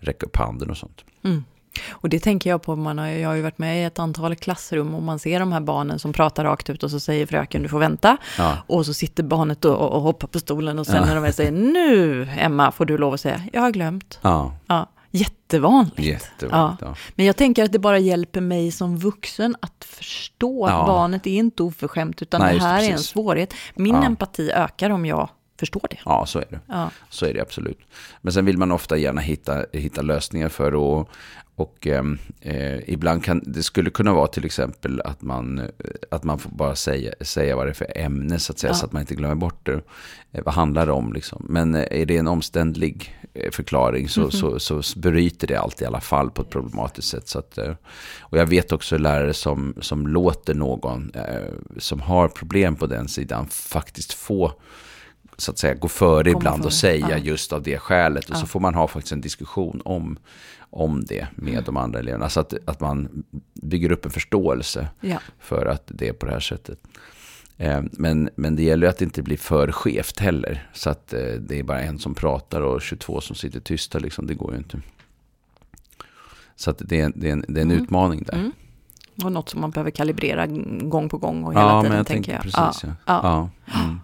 Räcka 0.00 0.26
upp 0.26 0.36
handen 0.36 0.70
och 0.70 0.76
sånt. 0.76 1.04
Mm. 1.24 1.44
Och 1.90 2.08
det 2.08 2.20
tänker 2.20 2.50
jag 2.50 2.62
på, 2.62 2.76
man 2.76 2.98
har, 2.98 3.06
jag 3.06 3.28
har 3.28 3.34
ju 3.36 3.42
varit 3.42 3.58
med 3.58 3.80
i 3.82 3.84
ett 3.84 3.98
antal 3.98 4.36
klassrum 4.36 4.94
och 4.94 5.02
man 5.02 5.18
ser 5.18 5.40
de 5.40 5.52
här 5.52 5.60
barnen 5.60 5.98
som 5.98 6.12
pratar 6.12 6.44
rakt 6.44 6.70
ut 6.70 6.82
och 6.82 6.90
så 6.90 7.00
säger 7.00 7.26
fröken 7.26 7.62
du 7.62 7.68
får 7.68 7.78
vänta. 7.78 8.16
Ja, 8.38 8.56
Och 8.66 8.86
så 8.86 8.94
sitter 8.94 9.22
barnet 9.22 9.64
och, 9.64 9.78
och 9.92 10.00
hoppar 10.02 10.28
på 10.28 10.38
stolen 10.38 10.78
och 10.78 10.86
sen 10.86 11.06
när 11.06 11.14
de 11.14 11.22
väl 11.22 11.32
säger 11.32 11.52
nu 11.52 12.28
Emma 12.38 12.72
får 12.72 12.84
du 12.84 12.98
lov 12.98 13.14
att 13.14 13.20
säga 13.20 13.42
jag 13.52 13.60
har 13.60 13.70
glömt. 13.70 14.18
ja 14.22 14.52
Ja, 14.66 14.86
jättevanligt. 15.10 15.98
jättevanligt. 15.98 16.82
Ja. 16.82 16.94
Men 17.14 17.26
jag 17.26 17.36
tänker 17.36 17.64
att 17.64 17.72
det 17.72 17.78
bara 17.78 17.98
hjälper 17.98 18.40
mig 18.40 18.72
som 18.72 18.98
vuxen 18.98 19.56
att 19.60 19.84
förstå 19.88 20.68
Ja. 20.68 20.80
att 20.80 20.86
barnet 20.86 21.26
är 21.26 21.30
inte 21.36 21.62
oförskämt 21.62 22.22
utan 22.22 22.40
Nej, 22.40 22.54
det 22.54 22.60
här 22.62 22.82
är 22.82 22.92
en 22.92 22.98
svårighet. 22.98 23.54
Min 23.74 23.94
Ja. 23.94 24.02
empati 24.04 24.50
ökar 24.50 24.90
om 24.90 25.06
jag 25.06 25.28
förstår 25.60 25.86
det. 25.90 25.96
ja, 26.04 26.26
så 26.26 26.38
är 26.38 26.46
det. 26.50 26.60
Ja. 26.66 26.90
Så 27.10 27.26
är 27.26 27.34
det 27.34 27.40
absolut. 27.40 27.78
Men 28.22 28.32
sen 28.32 28.44
vill 28.44 28.58
man 28.58 28.72
ofta 28.72 28.96
gärna 28.96 29.20
hitta, 29.20 29.64
hitta 29.72 30.02
lösningar 30.02 30.48
för 30.48 30.74
och, 30.74 31.08
och 31.56 31.86
ehm, 31.86 32.18
eh, 32.40 32.90
ibland 32.90 33.24
kan 33.24 33.42
det 33.46 33.62
skulle 33.62 33.90
kunna 33.90 34.12
vara 34.12 34.26
till 34.26 34.44
exempel 34.44 35.00
att 35.00 35.22
man, 35.22 35.58
eh, 35.58 35.66
att 36.10 36.24
man 36.24 36.38
får 36.38 36.50
bara 36.50 36.76
säga, 36.76 37.12
säga 37.20 37.56
vad 37.56 37.66
det 37.66 37.70
är 37.70 37.74
för 37.74 37.92
ämne 37.98 38.38
så 38.38 38.52
att 38.52 38.58
säga 38.58 38.70
Ja. 38.70 38.74
så 38.74 38.86
att 38.86 38.92
man 38.92 39.00
inte 39.00 39.14
glömmer 39.14 39.34
bort 39.34 39.66
det. 39.66 39.80
Eh, 40.32 40.44
vad 40.44 40.54
handlar 40.54 40.86
det 40.86 40.92
om 40.92 41.12
liksom? 41.12 41.46
Men 41.48 41.74
eh, 41.74 42.00
är 42.00 42.06
det 42.06 42.16
en 42.16 42.28
omständlig 42.28 43.18
eh, 43.34 43.50
förklaring 43.50 44.08
så, 44.08 44.30
så, 44.30 44.60
så 44.60 44.98
bryter 44.98 45.46
det 45.46 45.56
allt 45.56 45.82
i 45.82 45.84
alla 45.84 46.00
fall 46.00 46.30
på 46.30 46.42
ett 46.42 46.50
problematiskt 46.50 47.08
sätt. 47.08 47.28
Så 47.28 47.38
att, 47.38 47.58
och 48.20 48.38
jag 48.38 48.46
vet 48.46 48.72
också 48.72 48.98
lärare 48.98 49.34
som, 49.34 49.74
som 49.80 50.06
låter 50.06 50.54
någon 50.54 51.10
eh, 51.14 51.52
som 51.78 52.00
har 52.00 52.28
problem 52.28 52.76
på 52.76 52.86
den 52.86 53.08
sidan 53.08 53.48
faktiskt 53.48 54.12
få 54.12 54.52
så 55.40 55.50
att 55.50 55.58
säga 55.58 55.74
gå 55.74 55.88
före 55.88 56.24
Komma 56.32 56.40
ibland 56.40 56.56
före, 56.58 56.66
och 56.66 56.72
säga 56.72 57.06
ja. 57.10 57.16
just 57.16 57.52
av 57.52 57.62
det 57.62 57.78
skälet. 57.78 58.30
Och 58.30 58.36
så 58.36 58.42
Ja. 58.42 58.46
får 58.46 58.60
man 58.60 58.74
ha 58.74 58.88
faktiskt 58.88 59.12
en 59.12 59.20
diskussion 59.20 59.82
om, 59.84 60.18
om 60.70 61.04
det 61.04 61.26
med 61.34 61.64
de 61.64 61.76
andra 61.76 61.98
eleverna. 61.98 62.28
Så 62.28 62.40
att, 62.40 62.54
att 62.64 62.80
man 62.80 63.24
bygger 63.62 63.92
upp 63.92 64.04
en 64.04 64.10
förståelse 64.10 64.88
Ja. 65.00 65.18
för 65.38 65.66
att 65.66 65.82
det 65.86 66.08
är 66.08 66.12
på 66.12 66.26
det 66.26 66.32
här 66.32 66.40
sättet. 66.40 66.78
Eh, 67.56 67.82
Men, 67.92 68.30
men 68.34 68.56
det 68.56 68.62
gäller 68.62 68.86
ju 68.86 68.90
att 68.90 68.98
det 68.98 69.04
inte 69.04 69.22
blir 69.22 69.36
för 69.36 69.72
skevt 69.72 70.18
heller. 70.20 70.68
Så 70.72 70.90
att 70.90 71.12
eh, 71.12 71.20
det 71.20 71.58
är 71.58 71.62
bara 71.62 71.80
en 71.80 71.98
som 71.98 72.14
pratar 72.14 72.60
och 72.60 72.82
22 72.82 73.20
som 73.20 73.36
sitter 73.36 73.60
tysta. 73.60 73.98
Liksom. 73.98 74.26
Det 74.26 74.34
går 74.34 74.52
ju 74.52 74.58
inte. 74.58 74.80
Så 76.56 76.70
att 76.70 76.82
det 76.84 77.00
är, 77.00 77.04
en- 77.04 77.12
det 77.16 77.28
är 77.28 77.32
en, 77.32 77.44
det 77.48 77.60
är 77.60 77.64
en 77.64 77.70
Mm. 77.70 77.82
utmaning 77.84 78.22
där. 78.22 78.34
Mm. 78.34 78.52
Och 79.24 79.32
något 79.32 79.48
som 79.48 79.60
man 79.60 79.70
behöver 79.70 79.90
kalibrera 79.90 80.46
gång 80.80 81.08
på 81.08 81.18
gång 81.18 81.44
och 81.44 81.52
hela 81.52 81.62
Ja, 81.62 81.80
tiden 81.80 81.90
men 81.90 81.96
jag 81.96 82.06
tänker 82.06 82.32
tänker 82.32 82.50
jag. 82.58 82.70
precis. 82.70 82.84
Ja. 82.84 82.94
Ja. 83.06 83.50
Ja. 83.66 83.80
Mm. 83.84 84.00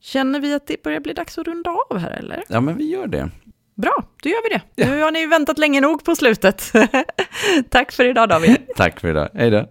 Känner 0.00 0.40
vi 0.40 0.54
att 0.54 0.66
det 0.66 0.82
börjar 0.82 1.00
bli 1.00 1.12
dags 1.12 1.38
att 1.38 1.46
runda 1.46 1.70
av 1.70 1.98
här 1.98 2.10
eller? 2.10 2.44
ja, 2.48 2.60
men 2.60 2.76
vi 2.76 2.90
gör 2.90 3.06
det. 3.06 3.30
Bra, 3.76 4.04
då 4.22 4.28
gör 4.28 4.42
vi 4.50 4.58
det. 4.76 4.86
Nu 4.90 5.02
har 5.02 5.10
ni 5.10 5.26
väntat 5.26 5.58
länge 5.58 5.80
nog 5.80 6.04
på 6.04 6.16
slutet. 6.16 6.72
Tack 7.70 7.92
för 7.92 8.04
idag 8.04 8.28
David. 8.28 8.56
Tack 8.76 9.00
för 9.00 9.08
idag. 9.08 9.28
Hej 9.34 9.50
då. 9.50 9.66